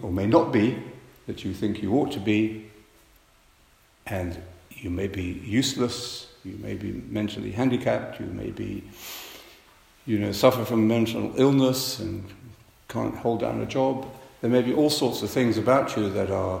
or 0.00 0.12
may 0.12 0.26
not 0.26 0.52
be, 0.52 0.80
that 1.26 1.44
you 1.44 1.52
think 1.52 1.82
you 1.82 1.92
ought 1.94 2.12
to 2.12 2.20
be, 2.20 2.70
and 4.06 4.40
you 4.70 4.90
may 4.90 5.08
be 5.08 5.42
useless, 5.44 6.28
you 6.44 6.56
may 6.62 6.74
be 6.74 6.92
mentally 7.08 7.50
handicapped, 7.50 8.20
you 8.20 8.26
may 8.26 8.50
be 8.50 8.84
you 10.06 10.20
know, 10.20 10.30
suffer 10.30 10.64
from 10.64 10.86
mental 10.86 11.32
illness 11.36 11.98
and 11.98 12.24
can't 12.86 13.16
hold 13.16 13.40
down 13.40 13.60
a 13.60 13.66
job. 13.66 14.06
There 14.40 14.50
may 14.50 14.62
be 14.62 14.72
all 14.72 14.88
sorts 14.88 15.22
of 15.22 15.30
things 15.30 15.58
about 15.58 15.96
you 15.96 16.10
that 16.10 16.30
are, 16.30 16.60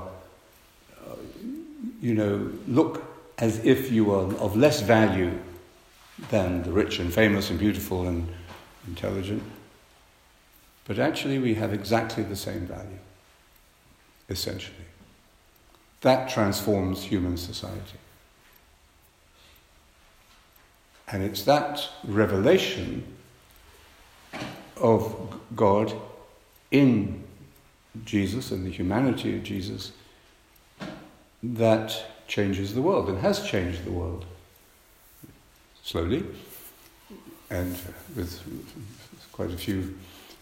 uh, 1.06 1.14
you 2.02 2.14
know, 2.14 2.50
look 2.66 3.09
as 3.40 3.64
if 3.64 3.90
you 3.90 4.12
are 4.12 4.34
of 4.36 4.56
less 4.56 4.82
value 4.82 5.38
than 6.28 6.62
the 6.62 6.70
rich 6.70 6.98
and 6.98 7.12
famous 7.12 7.50
and 7.50 7.58
beautiful 7.58 8.06
and 8.06 8.28
intelligent. 8.86 9.42
But 10.86 10.98
actually, 10.98 11.38
we 11.38 11.54
have 11.54 11.72
exactly 11.72 12.22
the 12.22 12.36
same 12.36 12.66
value, 12.66 12.98
essentially. 14.28 14.76
That 16.02 16.28
transforms 16.28 17.04
human 17.04 17.36
society. 17.36 17.98
And 21.08 21.22
it's 21.22 21.42
that 21.44 21.88
revelation 22.04 23.04
of 24.76 25.38
God 25.56 25.92
in 26.70 27.24
Jesus 28.04 28.50
and 28.50 28.64
the 28.64 28.70
humanity 28.70 29.36
of 29.36 29.42
Jesus 29.42 29.92
that 31.42 32.09
changes 32.30 32.74
the 32.74 32.80
world 32.80 33.08
and 33.08 33.18
has 33.18 33.42
changed 33.42 33.84
the 33.84 33.90
world. 33.90 34.24
Slowly, 35.82 36.24
and 37.50 37.76
with 38.14 38.40
quite 39.32 39.50
a 39.50 39.56
few 39.56 39.98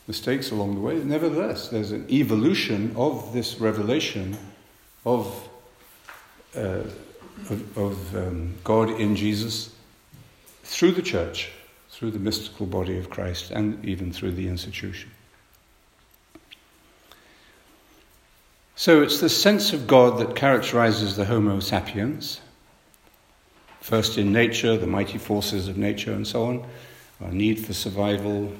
mistakes 0.07 0.51
along 0.51 0.75
the 0.75 0.81
way. 0.81 0.97
Nevertheless, 0.97 1.69
there's 1.69 1.93
an 1.93 2.07
evolution 2.11 2.95
of 2.97 3.33
this 3.33 3.59
revelation 3.59 4.37
of, 5.05 5.49
uh, 6.55 6.85
of, 7.51 7.79
of 7.79 8.17
um, 8.17 8.55
God 8.63 8.91
in 8.91 9.17
Jesus 9.17 9.75
through 10.65 10.93
the 10.93 11.03
church 11.03 11.51
through 11.91 12.11
the 12.13 12.19
mystical 12.19 12.65
body 12.65 12.97
of 12.97 13.11
Christ 13.11 13.51
and 13.51 13.85
even 13.85 14.13
through 14.13 14.33
the 14.33 14.47
institution. 14.47 15.11
So 18.79 19.03
it's 19.03 19.19
the 19.19 19.29
sense 19.29 19.73
of 19.73 19.89
God 19.89 20.21
that 20.21 20.37
characterizes 20.37 21.17
the 21.17 21.25
Homo 21.25 21.59
sapiens, 21.59 22.41
first 23.81 24.17
in 24.17 24.33
nature, 24.33 24.77
the 24.77 24.87
mighty 24.87 25.19
forces 25.19 25.67
of 25.67 25.77
nature, 25.77 26.13
and 26.13 26.25
so 26.25 26.45
on, 26.45 26.65
our 27.21 27.33
need 27.33 27.59
for 27.59 27.73
survival, 27.73 28.53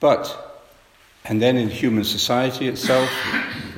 but, 0.00 0.64
and 1.26 1.42
then 1.42 1.58
in 1.58 1.68
human 1.68 2.04
society 2.04 2.66
itself, 2.66 3.10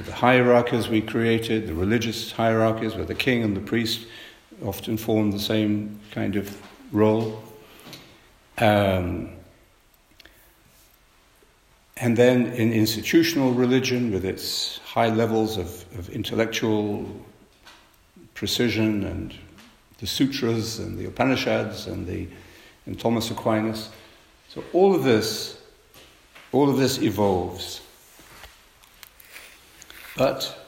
the 0.06 0.12
hierarchies 0.12 0.88
we 0.88 1.00
created, 1.00 1.66
the 1.66 1.74
religious 1.74 2.30
hierarchies 2.30 2.94
where 2.94 3.04
the 3.04 3.16
king 3.16 3.42
and 3.42 3.56
the 3.56 3.60
priest 3.60 4.06
often 4.64 4.96
form 4.96 5.32
the 5.32 5.40
same 5.40 5.98
kind 6.12 6.36
of 6.36 6.56
role. 6.92 7.42
Um, 8.58 9.30
and 12.00 12.16
then 12.16 12.46
in 12.52 12.72
institutional 12.72 13.52
religion, 13.52 14.12
with 14.12 14.24
its 14.24 14.78
high 14.78 15.08
levels 15.08 15.56
of, 15.56 15.84
of 15.98 16.08
intellectual 16.10 17.08
precision 18.34 19.04
and 19.04 19.34
the 19.98 20.06
sutras 20.06 20.78
and 20.78 20.96
the 20.96 21.06
Upanishads 21.06 21.86
and 21.86 22.06
the 22.06 22.28
and 22.88 22.98
Thomas 22.98 23.30
Aquinas. 23.30 23.90
So 24.48 24.64
all 24.72 24.94
of 24.94 25.04
this, 25.04 25.58
all 26.52 26.70
of 26.70 26.78
this 26.78 27.02
evolves. 27.02 27.82
But 30.16 30.58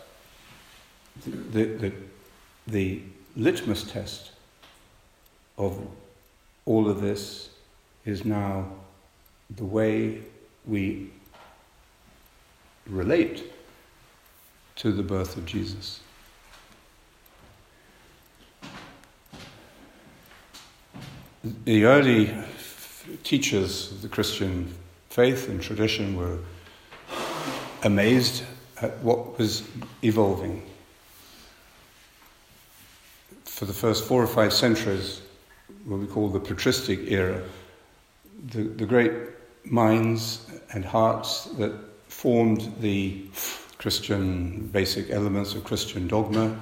the, 1.25 1.65
the, 1.65 1.93
the 2.67 3.03
litmus 3.37 3.85
test 3.85 4.33
of 5.57 5.81
all 6.67 6.91
of 6.91 7.01
this 7.01 7.49
is 8.05 8.25
now 8.25 8.71
the 9.57 9.65
way 9.65 10.21
we 10.67 11.11
relate 12.87 13.53
to 14.77 14.93
the 14.93 15.03
birth 15.03 15.37
of 15.37 15.45
Jesus. 15.47 16.01
The 21.65 21.85
early 21.85 22.35
teachers 23.25 23.93
of 23.93 24.03
the 24.03 24.09
Christian 24.09 24.75
faith 25.09 25.49
and 25.49 25.61
tradition 25.63 26.17
were 26.17 26.39
amazed 27.83 28.45
at 28.81 28.99
what 28.99 29.39
was 29.39 29.63
evolving. 30.03 30.63
For 33.45 33.65
the 33.65 33.73
first 33.73 34.05
four 34.05 34.23
or 34.23 34.27
five 34.27 34.53
centuries, 34.53 35.23
what 35.85 36.01
we 36.01 36.07
call 36.07 36.29
the 36.29 36.41
patristic 36.41 37.11
era, 37.11 37.43
the, 38.49 38.63
the 38.63 38.87
great 38.87 39.13
minds 39.65 40.47
and 40.73 40.85
hearts 40.85 41.45
that 41.59 41.73
formed 42.21 42.71
the 42.81 43.19
Christian 43.79 44.67
basic 44.67 45.09
elements 45.09 45.55
of 45.55 45.65
Christian 45.65 46.07
dogma, 46.07 46.55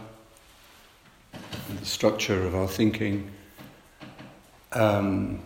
the 1.81 1.85
structure 1.85 2.47
of 2.47 2.55
our 2.55 2.69
thinking, 2.69 3.29
um, 4.71 5.41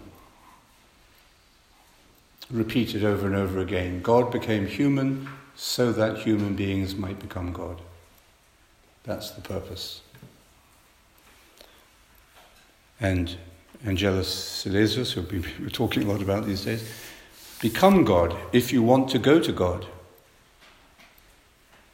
repeated 2.50 3.06
over 3.06 3.26
and 3.26 3.34
over 3.34 3.60
again. 3.60 4.02
God 4.02 4.30
became 4.30 4.66
human 4.66 5.30
so 5.56 5.92
that 5.92 6.18
human 6.18 6.56
beings 6.56 6.94
might 6.94 7.18
become 7.18 7.54
God. 7.54 7.80
That's 9.04 9.30
the 9.30 9.40
purpose. 9.40 10.02
And 13.00 13.34
Angelus 13.86 14.28
Silesius, 14.62 15.12
who 15.12 15.22
we're 15.58 15.70
talking 15.70 16.02
a 16.02 16.06
lot 16.06 16.20
about 16.20 16.44
these 16.44 16.66
days, 16.66 16.86
become 17.60 18.04
God 18.04 18.36
if 18.52 18.74
you 18.74 18.82
want 18.82 19.08
to 19.08 19.18
go 19.18 19.40
to 19.40 19.52
God. 19.52 19.86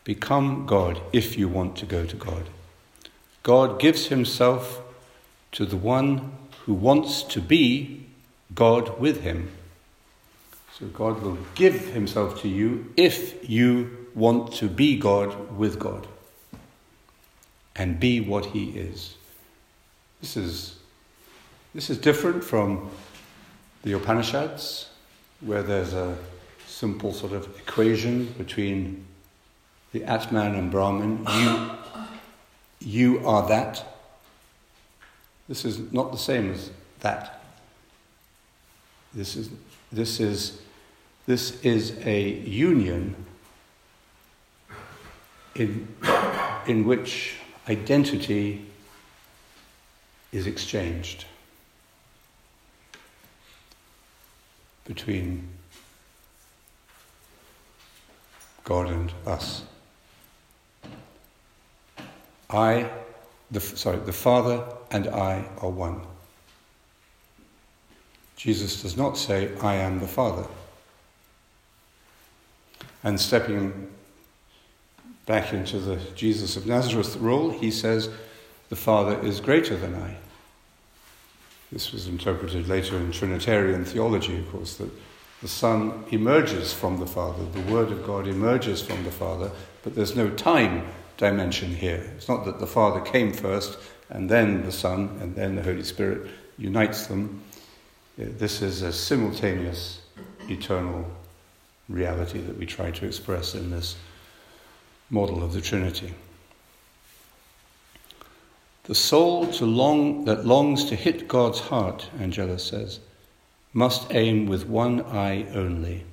Become 0.09 0.65
God 0.65 1.03
if 1.13 1.37
you 1.37 1.49
want 1.49 1.77
to 1.77 1.85
go 1.85 2.07
to 2.07 2.17
God. 2.17 2.45
God 3.43 3.79
gives 3.79 4.07
himself 4.07 4.81
to 5.53 5.67
the 5.67 5.77
one 5.77 6.33
who 6.65 6.73
wants 6.73 7.23
to 7.25 7.43
be 7.43 8.07
God 8.55 8.99
with 8.99 9.21
him. 9.21 9.51
So 10.73 10.87
God 10.87 11.21
will 11.21 11.37
give 11.55 11.89
himself 11.93 12.41
to 12.41 12.49
you 12.49 12.91
if 12.97 13.51
you 13.51 14.09
want 14.15 14.55
to 14.55 14.69
be 14.71 14.97
God 14.97 15.55
with 15.59 15.79
God 15.79 16.07
and 17.77 18.01
be 18.01 18.19
what 18.19 18.47
he 18.47 18.71
is. 18.71 19.15
This 20.23 20.39
is, 20.39 20.77
this 21.75 21.91
is 21.91 21.99
different 21.99 22.43
from 22.43 22.89
the 23.83 23.93
Upanishads, 23.93 24.89
where 25.43 25.63
there's 25.63 25.93
a 25.93 26.17
simple 26.67 27.13
sort 27.13 27.33
of 27.33 27.45
equation 27.59 28.33
between 28.39 29.05
the 29.93 30.05
Atman 30.05 30.55
and 30.55 30.71
Brahman. 30.71 31.27
You, 31.37 31.71
you 32.81 33.27
are 33.27 33.49
that. 33.49 33.85
This 35.49 35.65
is 35.65 35.93
not 35.93 36.13
the 36.13 36.19
same 36.19 36.53
as 36.53 36.71
that. 37.01 37.43
This 39.15 39.37
is, 39.37 39.51
this 39.91 40.21
is, 40.21 40.61
this 41.27 41.61
is 41.63 41.97
a 42.05 42.21
union 42.21 43.17
in, 45.55 45.89
in 46.67 46.85
which 46.85 47.37
identity 47.69 48.67
is 50.33 50.47
exchanged 50.47 51.25
between 54.85 55.49
God 58.65 58.89
and 58.89 59.13
us. 59.27 59.63
I, 62.51 62.91
the, 63.51 63.61
sorry, 63.61 63.99
the 63.99 64.13
Father 64.13 64.65
and 64.91 65.09
I 65.09 65.45
are 65.61 65.71
one. 65.71 66.01
Jesus 68.37 68.83
does 68.83 68.97
not 68.97 69.19
say, 69.19 69.51
I 69.61 69.75
am 69.75 70.01
the 70.01 70.07
Father. 70.07 70.47
And 73.03 73.21
stepping 73.21 73.91
back 75.27 75.53
into 75.53 75.79
the 75.79 75.97
Jesus 76.15 76.57
of 76.57 76.67
Nazareth 76.67 77.17
role, 77.17 77.51
he 77.51 77.71
says, 77.71 78.09
The 78.71 78.77
Father 78.77 79.21
is 79.21 79.41
greater 79.41 79.77
than 79.77 79.95
I. 79.95 80.17
This 81.71 81.93
was 81.93 82.09
interpreted 82.09 82.67
later 82.67 82.97
in 82.97 83.13
Trinitarian 83.13 83.85
theology, 83.85 84.39
of 84.39 84.51
course, 84.51 84.77
that 84.77 84.91
the 85.43 85.49
Son 85.49 86.05
emerges 86.11 86.73
from 86.73 86.99
the 86.99 87.07
Father, 87.07 87.45
the 87.45 87.73
Word 87.73 87.93
of 87.93 88.07
God 88.07 88.27
emerges 88.27 88.81
from 88.81 89.05
the 89.05 89.11
Father, 89.11 89.51
but 89.83 89.95
there's 89.95 90.17
no 90.17 90.31
time 90.31 90.87
dimension 91.19 91.75
here. 91.75 92.11
It's 92.17 92.29
not 92.29 92.47
that 92.47 92.61
the 92.61 92.67
Father 92.67 93.01
came 93.01 93.33
first 93.33 93.77
and 94.09 94.31
then 94.31 94.65
the 94.65 94.73
Son 94.73 95.19
and 95.21 95.35
then 95.35 95.57
the 95.57 95.63
Holy 95.63 95.85
Spirit 95.85 96.31
unites 96.57 97.07
them. 97.09 97.43
Uh, 98.19 98.25
this 98.39 98.63
is 98.63 98.81
a 98.81 98.93
simultaneous 98.93 100.01
eternal 100.49 101.05
reality 101.89 102.39
that 102.41 102.57
we 102.57 102.65
try 102.65 102.91
to 102.91 103.07
express 103.07 103.55
in 103.55 103.71
this 103.71 103.97
model 105.11 105.43
of 105.43 105.53
the 105.53 105.61
Trinity. 105.61 106.15
The 108.85 108.95
soul 108.95 109.47
long, 109.61 110.25
that 110.25 110.47
longs 110.47 110.87
to 110.87 110.97
hit 110.97 111.29
God's 111.29 111.61
heart, 111.61 112.09
Angelus 112.19 112.65
says, 112.65 113.01
must 113.75 114.15
aim 114.15 114.47
with 114.47 114.67
one 114.67 115.03
eye 115.03 115.47
only, 115.55 116.05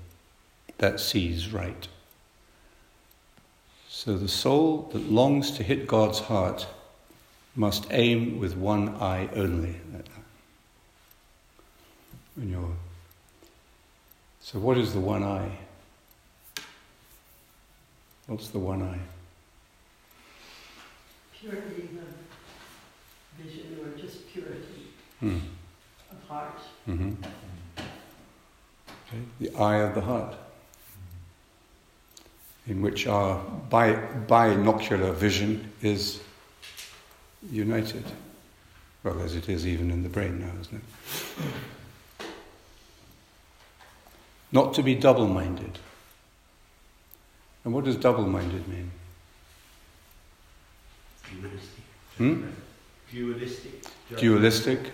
that 0.80 1.00
sees 1.00 1.54
right. 1.54 1.88
So 4.06 4.16
the 4.16 4.28
soul 4.28 4.88
that 4.94 5.12
longs 5.12 5.50
to 5.54 5.64
hit 5.64 5.88
God's 5.88 6.20
heart 6.20 6.68
must 7.56 7.88
aim 7.90 8.40
with 8.40 8.56
one 8.56 8.90
eye 9.02 9.28
only. 9.34 9.78
When 12.36 12.50
you're 12.52 12.76
so, 14.42 14.60
what 14.60 14.78
is 14.78 14.94
the 14.94 15.00
one 15.00 15.24
eye? 15.24 15.58
What's 18.28 18.50
the 18.50 18.60
one 18.60 18.84
eye? 18.84 19.00
Purity 21.40 21.90
of 21.98 23.44
vision, 23.44 23.80
or 23.82 24.00
just 24.00 24.32
purity 24.32 24.90
Hmm. 25.20 25.40
of 26.12 26.28
heart. 26.28 26.60
Mm-hmm. 26.88 27.14
Okay. 29.08 29.22
The 29.40 29.56
eye 29.56 29.78
of 29.78 29.96
the 29.96 30.02
heart, 30.02 30.36
in 32.68 32.82
which 32.82 33.08
our 33.08 33.40
bi- 33.70 33.96
binocular 34.28 35.12
vision 35.12 35.72
is 35.82 36.22
united. 37.52 38.04
Well, 39.04 39.22
as 39.22 39.36
it 39.36 39.50
is 39.50 39.68
even 39.68 39.92
in 39.92 40.02
the 40.02 40.10
brain 40.10 40.40
now, 40.40 40.52
isn't 40.62 40.82
it? 41.40 41.46
Not 44.52 44.74
to 44.76 44.84
be 44.84 44.96
double 44.96 45.28
minded. 45.28 45.78
And 47.64 47.74
what 47.74 47.86
does 47.86 47.98
double 47.98 48.26
minded 48.26 48.68
mean? 48.68 48.92
Dualistic. 51.32 51.84
Hmm? 52.18 52.46
Dualistic. 53.12 53.86
Dualistic. 54.18 54.92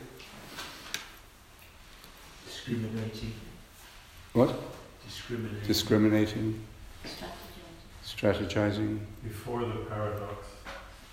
Discriminating. 2.46 3.34
What? 4.34 4.56
Discriminating. 5.06 5.68
Discriminating. 5.68 6.64
Strategizing. 8.22 9.00
Before 9.24 9.62
the 9.62 9.74
paradox, 9.90 10.48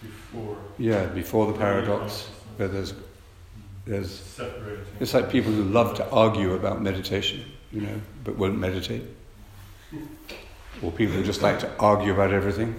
before 0.02 0.58
Yeah, 0.76 1.06
before 1.06 1.50
the 1.50 1.58
paradox, 1.58 2.28
where 2.56 2.68
there's, 2.68 2.92
there's 3.86 4.10
separating. 4.10 4.84
It's 5.00 5.14
like 5.14 5.30
people 5.30 5.50
who 5.50 5.64
love 5.64 5.96
to 5.96 6.10
argue 6.10 6.52
about 6.52 6.82
meditation, 6.82 7.44
you 7.72 7.80
know, 7.80 8.00
but 8.24 8.36
won't 8.36 8.58
meditate. 8.58 9.04
Or 10.82 10.92
people 10.92 11.16
who 11.16 11.24
just 11.24 11.40
like 11.40 11.58
to 11.60 11.76
argue 11.78 12.12
about 12.12 12.30
everything. 12.30 12.74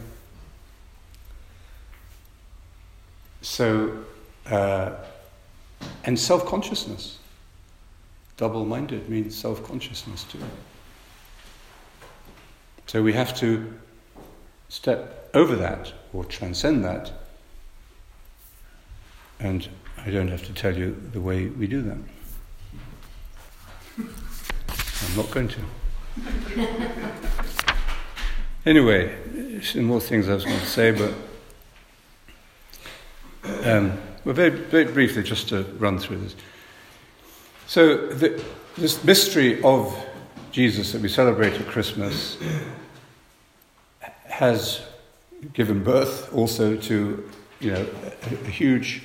So, 3.41 3.97
uh, 4.45 4.91
and 6.03 6.19
self 6.19 6.45
consciousness. 6.45 7.17
Double 8.37 8.63
minded 8.63 9.09
means 9.09 9.35
self 9.35 9.65
consciousness 9.65 10.23
too. 10.25 10.39
So 12.85 13.01
we 13.01 13.11
have 13.13 13.35
to 13.39 13.73
step 14.69 15.29
over 15.33 15.55
that 15.55 15.93
or 16.13 16.23
transcend 16.23 16.83
that. 16.85 17.11
And 19.39 19.67
I 19.97 20.09
don't 20.11 20.29
have 20.29 20.45
to 20.45 20.53
tell 20.53 20.77
you 20.77 20.95
the 21.11 21.21
way 21.21 21.47
we 21.47 21.67
do 21.67 21.81
that. 21.81 21.97
I'm 23.97 25.15
not 25.15 25.31
going 25.31 25.49
to. 25.49 25.61
anyway, 28.65 29.61
some 29.61 29.83
more 29.83 30.01
things 30.01 30.29
I 30.29 30.33
was 30.35 30.45
going 30.45 30.59
to 30.59 30.65
say, 30.65 30.91
but 30.91 31.13
um, 33.65 33.97
well, 34.25 34.35
very, 34.35 34.49
very 34.49 34.85
briefly, 34.85 35.23
just 35.23 35.49
to 35.49 35.63
run 35.79 35.97
through 35.97 36.17
this. 36.17 36.35
So, 37.67 38.07
the, 38.07 38.43
this 38.77 39.03
mystery 39.03 39.61
of 39.63 39.95
Jesus 40.51 40.91
that 40.91 41.01
we 41.01 41.09
celebrate 41.09 41.53
at 41.53 41.67
Christmas 41.67 42.37
has 44.29 44.81
given 45.53 45.83
birth 45.83 46.33
also 46.33 46.75
to, 46.75 47.29
you 47.59 47.71
know, 47.71 47.87
a, 48.03 48.33
a 48.33 48.49
huge 48.49 49.03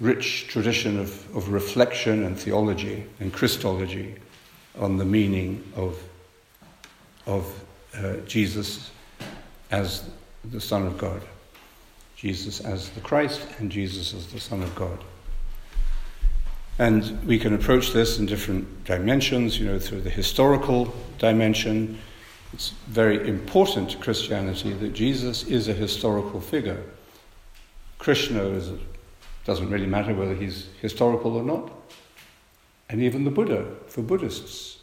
rich 0.00 0.48
tradition 0.48 0.98
of, 0.98 1.36
of 1.36 1.50
reflection 1.50 2.24
and 2.24 2.38
theology 2.38 3.04
and 3.20 3.32
Christology 3.32 4.16
on 4.78 4.96
the 4.96 5.04
meaning 5.04 5.62
of, 5.76 6.02
of 7.26 7.64
uh, 7.96 8.16
Jesus 8.26 8.90
as 9.70 10.08
the 10.44 10.60
Son 10.60 10.86
of 10.86 10.98
God, 10.98 11.22
Jesus 12.16 12.60
as 12.60 12.90
the 12.90 13.00
Christ, 13.00 13.46
and 13.58 13.70
Jesus 13.70 14.14
as 14.14 14.26
the 14.26 14.40
Son 14.40 14.62
of 14.62 14.74
God. 14.74 14.98
And 16.78 17.24
we 17.26 17.38
can 17.38 17.54
approach 17.54 17.92
this 17.92 18.18
in 18.18 18.26
different 18.26 18.84
dimensions, 18.84 19.58
you 19.58 19.66
know, 19.66 19.78
through 19.78 20.00
the 20.00 20.10
historical 20.10 20.92
dimension. 21.18 21.98
It's 22.52 22.70
very 22.86 23.28
important 23.28 23.90
to 23.90 23.98
Christianity 23.98 24.72
that 24.74 24.92
Jesus 24.92 25.44
is 25.44 25.68
a 25.68 25.72
historical 25.72 26.40
figure. 26.40 26.82
Krishna 27.98 28.42
is 28.42 28.70
doesn't 29.44 29.70
really 29.70 29.86
matter 29.86 30.14
whether 30.14 30.34
he's 30.34 30.68
historical 30.80 31.36
or 31.36 31.42
not. 31.42 31.70
And 32.88 33.02
even 33.02 33.24
the 33.24 33.30
Buddha, 33.30 33.66
for 33.88 34.02
Buddhists. 34.02 34.78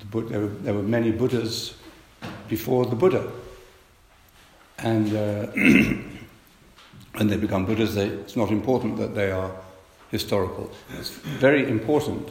The 0.00 0.04
Buddha, 0.06 0.28
there, 0.28 0.40
were, 0.40 0.48
there, 0.48 0.74
were, 0.74 0.82
many 0.82 1.12
Buddhas 1.12 1.74
before 2.48 2.84
the 2.86 2.96
Buddha. 2.96 3.30
And 4.78 5.16
uh, 5.16 5.46
when 7.14 7.28
they 7.28 7.36
become 7.36 7.64
Buddhas, 7.64 7.94
they, 7.94 8.08
it's 8.08 8.36
not 8.36 8.50
important 8.50 8.98
that 8.98 9.14
they 9.14 9.30
are 9.30 9.50
historical. 10.10 10.70
It's 10.98 11.10
very 11.10 11.68
important, 11.68 12.28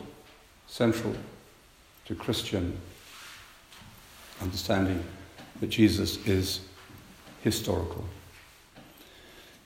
central 0.67 1.15
to 2.05 2.15
Christian 2.15 2.77
understanding 4.41 5.03
that 5.59 5.67
Jesus 5.67 6.17
is 6.25 6.61
historical. 7.41 8.05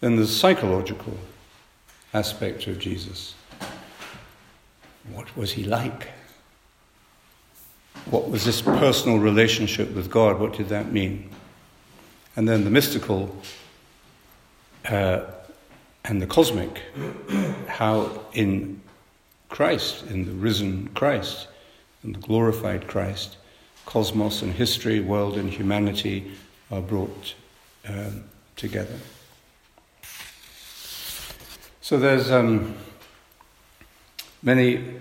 Then 0.01 0.15
the 0.15 0.27
psychological 0.27 1.17
aspect 2.13 2.67
of 2.67 2.79
Jesus. 2.79 3.35
What 5.11 5.35
was 5.35 5.51
he 5.51 5.63
like? 5.63 6.09
What 8.09 8.29
was 8.29 8.45
this 8.45 8.61
personal 8.61 9.19
relationship 9.19 9.93
with 9.93 10.09
God? 10.09 10.39
What 10.39 10.53
did 10.53 10.69
that 10.69 10.91
mean? 10.91 11.29
And 12.35 12.47
then 12.47 12.63
the 12.63 12.69
mystical 12.69 13.35
uh, 14.87 15.21
and 16.05 16.21
the 16.21 16.25
cosmic, 16.25 16.81
how 17.67 18.09
in 18.33 18.81
Christ, 19.49 20.05
in 20.07 20.25
the 20.25 20.31
risen 20.31 20.89
Christ, 20.95 21.47
in 22.03 22.13
the 22.13 22.19
glorified 22.19 22.87
Christ, 22.87 23.37
cosmos 23.89 24.43
and 24.43 24.53
history, 24.53 24.99
world 24.99 25.35
and 25.35 25.49
humanity 25.49 26.31
are 26.69 26.79
brought 26.79 27.33
um, 27.87 28.23
together. 28.55 28.99
So 31.81 31.97
there's 31.97 32.29
um, 32.29 32.75
many 34.43 34.93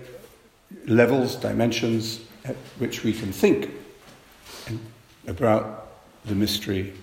levels, 0.87 1.35
dimensions 1.35 2.21
at 2.43 2.55
which 2.79 3.03
we 3.03 3.13
can 3.13 3.31
think 3.31 3.69
about 5.27 5.91
the 6.25 6.33
mystery 6.33 6.95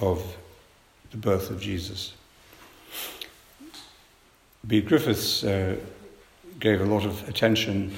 of 0.00 0.36
the 1.10 1.16
birth 1.16 1.50
of 1.50 1.60
Jesus. 1.60 2.12
Bede 4.64 4.86
Griffiths 4.86 5.42
uh, 5.42 5.74
gave 6.60 6.80
a 6.80 6.84
lot 6.84 7.04
of 7.04 7.28
attention 7.28 7.96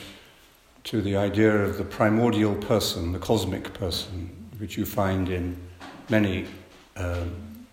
to 0.85 1.01
the 1.01 1.17
idea 1.17 1.55
of 1.55 1.79
the 1.79 1.85
primordial 1.85 2.55
person, 2.55 3.13
the 3.13 3.19
cosmic 3.19 3.73
person, 3.75 4.31
which 4.59 4.77
you 4.77 4.85
find 4.85 5.29
in 5.29 5.57
many 6.09 6.47
um, 6.97 7.67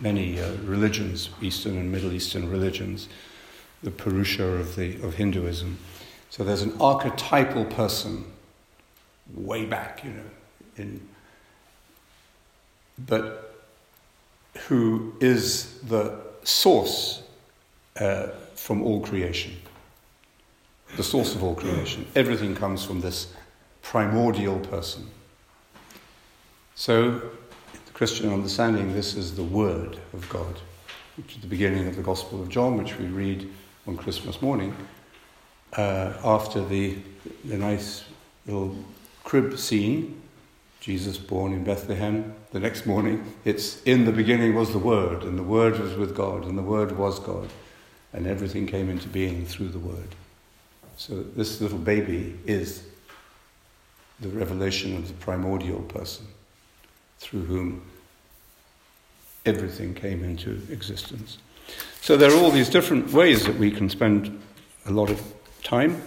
many 0.00 0.40
uh, 0.40 0.52
religions, 0.64 1.30
Eastern 1.40 1.76
and 1.76 1.90
Middle 1.90 2.12
Eastern 2.12 2.50
religions, 2.50 3.08
the 3.82 3.90
Purusha 3.90 4.44
of 4.44 4.76
the 4.76 5.00
of 5.02 5.14
Hinduism. 5.14 5.78
So 6.30 6.42
there's 6.44 6.62
an 6.62 6.76
archetypal 6.80 7.64
person 7.66 8.24
way 9.32 9.64
back, 9.64 10.02
you 10.04 10.10
know, 10.10 10.30
in 10.76 11.08
but 12.98 13.54
who 14.68 15.14
is 15.20 15.80
the 15.80 16.20
source 16.44 17.22
uh, 18.00 18.28
from 18.54 18.82
all 18.82 19.00
creation, 19.00 19.56
the 20.96 21.02
source 21.02 21.34
of 21.34 21.42
all 21.42 21.54
creation. 21.54 22.06
Everything 22.14 22.54
comes 22.54 22.84
from 22.84 23.00
this 23.00 23.32
primordial 23.82 24.58
person. 24.60 25.06
So, 26.74 27.10
the 27.10 27.92
Christian 27.92 28.32
understanding, 28.32 28.94
this 28.94 29.14
is 29.14 29.36
the 29.36 29.44
Word 29.44 29.98
of 30.12 30.28
God, 30.28 30.58
which 31.16 31.36
is 31.36 31.42
the 31.42 31.46
beginning 31.46 31.86
of 31.86 31.96
the 31.96 32.02
Gospel 32.02 32.42
of 32.42 32.48
John, 32.48 32.76
which 32.76 32.98
we 32.98 33.06
read 33.06 33.50
on 33.86 33.96
Christmas 33.96 34.42
morning, 34.42 34.74
uh, 35.76 36.14
after 36.24 36.64
the, 36.64 36.96
the 37.44 37.56
nice 37.56 38.04
little 38.46 38.76
crib 39.22 39.58
scene 39.58 40.20
Jesus 40.84 41.16
born 41.16 41.54
in 41.54 41.64
Bethlehem. 41.64 42.34
The 42.52 42.60
next 42.60 42.84
morning, 42.84 43.32
it's 43.46 43.82
in 43.84 44.04
the 44.04 44.12
beginning 44.12 44.54
was 44.54 44.70
the 44.70 44.78
Word, 44.78 45.22
and 45.22 45.38
the 45.38 45.42
Word 45.42 45.80
was 45.80 45.94
with 45.94 46.14
God, 46.14 46.44
and 46.44 46.58
the 46.58 46.62
Word 46.62 46.98
was 46.98 47.18
God, 47.18 47.48
and 48.12 48.26
everything 48.26 48.66
came 48.66 48.90
into 48.90 49.08
being 49.08 49.46
through 49.46 49.68
the 49.68 49.78
Word. 49.78 50.14
So 50.96 51.22
this 51.22 51.60
little 51.60 51.78
baby 51.78 52.38
is 52.46 52.84
the 54.20 54.28
revelation 54.28 54.96
of 54.96 55.08
the 55.08 55.14
primordial 55.14 55.82
person 55.82 56.26
through 57.18 57.44
whom 57.44 57.82
everything 59.44 59.94
came 59.94 60.24
into 60.24 60.60
existence. 60.70 61.38
So 62.00 62.16
there 62.16 62.30
are 62.30 62.36
all 62.36 62.50
these 62.50 62.70
different 62.70 63.12
ways 63.12 63.44
that 63.44 63.56
we 63.56 63.70
can 63.70 63.90
spend 63.90 64.40
a 64.86 64.90
lot 64.90 65.10
of 65.10 65.20
time 65.62 66.00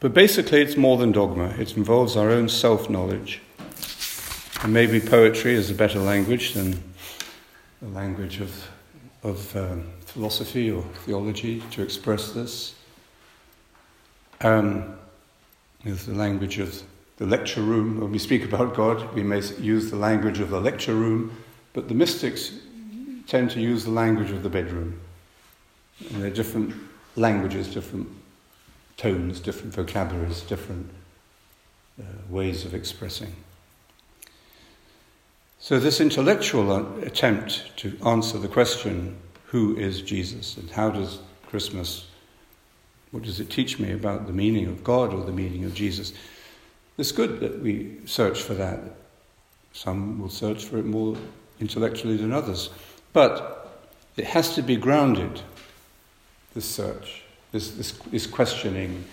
but 0.00 0.14
basically, 0.14 0.62
it's 0.62 0.78
more 0.78 0.96
than 0.96 1.12
dogma, 1.12 1.54
it 1.58 1.76
involves 1.76 2.16
our 2.16 2.30
own 2.30 2.48
self 2.48 2.88
knowledge. 2.88 3.42
And 4.62 4.72
maybe 4.72 4.98
poetry 4.98 5.54
is 5.54 5.70
a 5.70 5.74
better 5.74 5.98
language 5.98 6.54
than 6.54 6.82
the 7.82 7.88
language 7.88 8.40
of, 8.40 8.70
of 9.22 9.56
um, 9.56 9.84
philosophy 10.06 10.70
or 10.70 10.82
theology 11.04 11.62
to 11.72 11.82
express 11.82 12.32
this. 12.32 12.74
Um, 14.42 14.96
is 15.84 16.06
the 16.06 16.14
language 16.14 16.58
of 16.58 16.82
the 17.16 17.26
lecture 17.26 17.62
room. 17.62 18.00
When 18.00 18.12
we 18.12 18.18
speak 18.18 18.44
about 18.44 18.74
God, 18.74 19.14
we 19.14 19.22
may 19.22 19.42
use 19.58 19.90
the 19.90 19.96
language 19.96 20.40
of 20.40 20.50
the 20.50 20.60
lecture 20.60 20.94
room, 20.94 21.36
but 21.72 21.88
the 21.88 21.94
mystics 21.94 22.52
tend 23.26 23.50
to 23.52 23.60
use 23.60 23.84
the 23.84 23.90
language 23.90 24.30
of 24.30 24.42
the 24.42 24.48
bedroom. 24.48 24.98
And 26.10 26.22
they're 26.22 26.30
different 26.30 26.74
languages, 27.16 27.68
different 27.72 28.08
tones, 28.96 29.40
different 29.40 29.74
vocabularies, 29.74 30.40
different 30.42 30.88
uh, 32.00 32.04
ways 32.28 32.64
of 32.64 32.74
expressing. 32.74 33.34
So, 35.58 35.78
this 35.78 36.00
intellectual 36.00 36.72
uh, 36.72 36.84
attempt 37.02 37.76
to 37.78 37.96
answer 38.06 38.38
the 38.38 38.48
question, 38.48 39.16
who 39.46 39.76
is 39.76 40.00
Jesus, 40.00 40.56
and 40.56 40.70
how 40.70 40.90
does 40.90 41.18
Christmas, 41.46 42.06
what 43.10 43.24
does 43.24 43.40
it 43.40 43.50
teach 43.50 43.78
me 43.78 43.92
about 43.92 44.26
the 44.26 44.32
meaning 44.32 44.66
of 44.66 44.84
God 44.84 45.12
or 45.12 45.24
the 45.24 45.32
meaning 45.32 45.64
of 45.64 45.74
Jesus? 45.74 46.12
It's 46.96 47.12
good 47.12 47.40
that 47.40 47.60
we 47.60 47.98
search 48.04 48.42
for 48.42 48.54
that. 48.54 48.80
Some 49.72 50.20
will 50.20 50.30
search 50.30 50.64
for 50.64 50.78
it 50.78 50.84
more 50.84 51.16
intellectually 51.60 52.16
than 52.16 52.32
others. 52.32 52.70
But 53.12 53.82
it 54.16 54.26
has 54.26 54.54
to 54.54 54.62
be 54.62 54.76
grounded, 54.76 55.40
this 56.54 56.64
search, 56.64 57.22
this, 57.52 57.70
this, 57.72 57.92
this 57.92 58.26
questioning, 58.26 59.04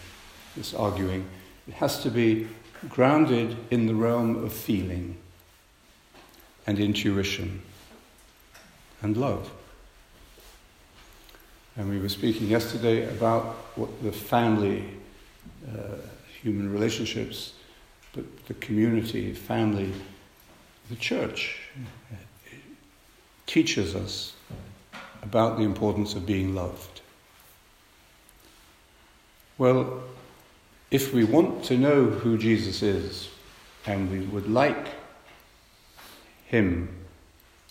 this 0.55 0.73
arguing, 0.73 1.25
it 1.67 1.75
has 1.75 2.01
to 2.03 2.09
be 2.09 2.47
grounded 2.89 3.55
in 3.71 3.87
the 3.87 3.95
realm 3.95 4.43
of 4.43 4.53
feeling 4.53 5.17
and 6.65 6.79
intuition 6.79 7.61
and 9.01 9.17
love. 9.17 9.51
And 11.77 11.89
we 11.89 11.99
were 11.99 12.09
speaking 12.09 12.47
yesterday 12.47 13.07
about 13.07 13.55
what 13.75 14.01
the 14.01 14.11
family, 14.11 14.83
uh, 15.71 15.97
human 16.41 16.73
relationships, 16.73 17.53
but 18.13 18.47
the 18.47 18.55
community, 18.55 19.31
family, 19.31 19.93
the 20.89 20.95
church 20.95 21.59
teaches 23.45 23.95
us 23.95 24.33
about 25.21 25.57
the 25.57 25.63
importance 25.63 26.15
of 26.15 26.25
being 26.25 26.55
loved. 26.55 27.01
Well, 29.59 30.01
if 30.89 31.13
we 31.13 31.25
want 31.25 31.63
to 31.65 31.77
know 31.77 32.05
who 32.05 32.37
Jesus 32.37 32.81
is 32.81 33.29
and 33.85 34.09
we 34.09 34.19
would 34.19 34.49
like 34.49 34.87
Him 36.45 36.89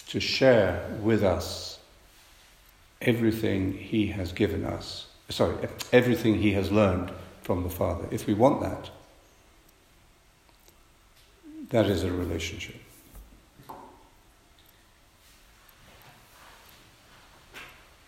to 0.08 0.20
share 0.20 0.88
with 1.00 1.24
us 1.24 1.75
everything 3.00 3.74
He 3.74 4.08
has 4.08 4.32
given 4.32 4.64
us, 4.64 5.06
sorry, 5.28 5.56
everything 5.92 6.38
He 6.38 6.52
has 6.52 6.70
learned 6.70 7.10
from 7.42 7.62
the 7.62 7.70
Father, 7.70 8.06
if 8.10 8.26
we 8.26 8.34
want 8.34 8.60
that, 8.60 8.90
that 11.70 11.86
is 11.86 12.02
a 12.02 12.12
relationship. 12.12 12.80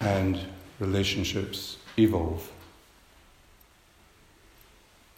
And 0.01 0.41
relationships 0.79 1.77
evolve. 1.97 2.51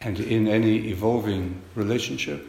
And 0.01 0.19
in 0.19 0.49
any 0.49 0.89
evolving 0.89 1.61
relationship, 1.75 2.47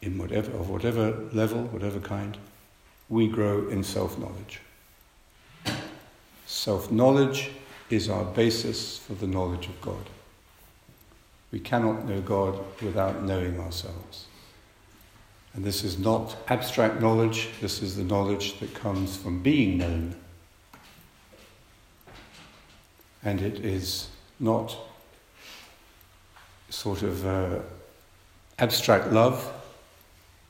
in 0.00 0.18
whatever, 0.18 0.52
of 0.52 0.70
whatever 0.70 1.28
level, 1.32 1.64
whatever 1.64 1.98
kind, 1.98 2.38
we 3.08 3.28
grow 3.28 3.68
in 3.68 3.82
self 3.84 4.18
knowledge. 4.18 4.60
Self 6.46 6.90
knowledge 6.90 7.50
is 7.90 8.08
our 8.08 8.24
basis 8.24 8.98
for 8.98 9.14
the 9.14 9.26
knowledge 9.26 9.66
of 9.66 9.80
God. 9.80 10.10
We 11.50 11.60
cannot 11.60 12.06
know 12.06 12.20
God 12.20 12.58
without 12.82 13.22
knowing 13.22 13.58
ourselves. 13.58 14.26
And 15.54 15.64
this 15.64 15.82
is 15.82 15.98
not 15.98 16.36
abstract 16.48 17.00
knowledge, 17.00 17.48
this 17.60 17.82
is 17.82 17.96
the 17.96 18.04
knowledge 18.04 18.60
that 18.60 18.74
comes 18.74 19.16
from 19.16 19.42
being 19.42 19.78
known 19.78 20.14
and 23.24 23.40
it 23.42 23.64
is 23.64 24.08
not 24.40 24.76
sort 26.70 27.02
of 27.02 27.26
uh, 27.26 27.58
abstract 28.58 29.12
love, 29.12 29.52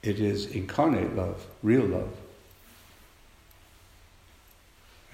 it 0.03 0.21
is 0.21 0.47
incarnate 0.47 1.15
love, 1.17 1.47
real 1.63 1.85
love. 1.85 2.11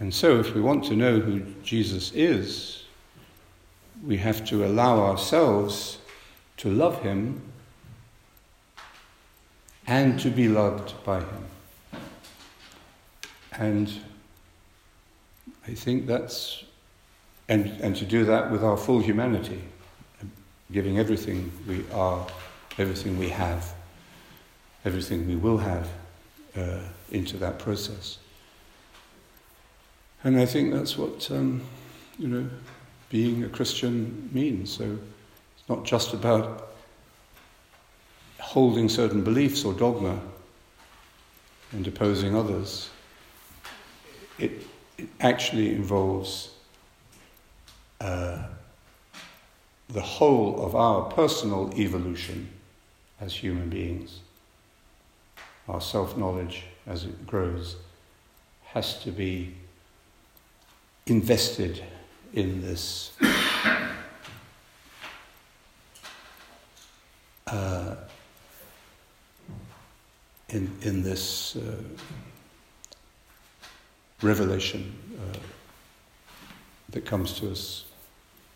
And 0.04 0.12
so, 0.12 0.38
if 0.38 0.54
we 0.54 0.60
want 0.60 0.84
to 0.84 0.96
know 0.96 1.18
who 1.18 1.40
Jesus 1.62 2.12
is, 2.12 2.84
we 4.04 4.18
have 4.18 4.44
to 4.48 4.66
allow 4.66 5.00
ourselves 5.00 5.96
to 6.58 6.68
love 6.68 7.00
him 7.00 7.40
and 9.86 10.20
to 10.20 10.28
be 10.28 10.46
loved 10.46 10.92
by 11.04 11.20
him. 11.20 11.46
And 13.52 13.90
I 15.66 15.72
think 15.72 16.06
that's, 16.06 16.64
and, 17.48 17.68
and 17.80 17.96
to 17.96 18.04
do 18.04 18.26
that 18.26 18.50
with 18.50 18.62
our 18.62 18.76
full 18.76 19.00
humanity, 19.00 19.62
giving 20.70 20.98
everything 20.98 21.50
we 21.66 21.82
are, 21.94 22.26
everything 22.76 23.18
we 23.18 23.30
have, 23.30 23.72
everything 24.84 25.26
we 25.26 25.36
will 25.36 25.56
have 25.56 25.88
uh, 26.58 26.80
into 27.10 27.38
that 27.38 27.58
process. 27.58 28.18
And 30.24 30.40
I 30.40 30.46
think 30.46 30.72
that's 30.72 30.96
what, 30.96 31.30
um, 31.30 31.60
you 32.18 32.28
know, 32.28 32.48
being 33.10 33.44
a 33.44 33.48
Christian 33.48 34.30
means. 34.32 34.72
So 34.72 34.84
it's 34.84 35.68
not 35.68 35.84
just 35.84 36.14
about 36.14 36.70
holding 38.40 38.88
certain 38.88 39.22
beliefs 39.22 39.66
or 39.66 39.74
dogma 39.74 40.18
and 41.72 41.86
opposing 41.86 42.34
others. 42.34 42.88
It, 44.38 44.66
it 44.96 45.08
actually 45.20 45.74
involves 45.74 46.54
uh, 48.00 48.44
the 49.90 50.00
whole 50.00 50.64
of 50.64 50.74
our 50.74 51.02
personal 51.02 51.70
evolution 51.76 52.48
as 53.20 53.34
human 53.34 53.68
beings. 53.68 54.20
Our 55.68 55.82
self 55.82 56.16
knowledge, 56.16 56.64
as 56.86 57.04
it 57.04 57.26
grows, 57.26 57.76
has 58.64 58.98
to 59.02 59.10
be 59.10 59.54
invested 61.06 61.82
in 62.32 62.62
this 62.62 63.12
uh, 67.46 67.94
in, 70.48 70.70
in 70.82 71.02
this 71.02 71.56
uh, 71.56 71.76
revelation 74.22 74.96
uh, 75.18 75.38
that 76.90 77.04
comes 77.04 77.32
to 77.40 77.50
us 77.50 77.84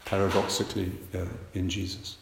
paradoxically 0.04 0.92
uh, 1.14 1.24
in 1.54 1.68
Jesus. 1.68 2.16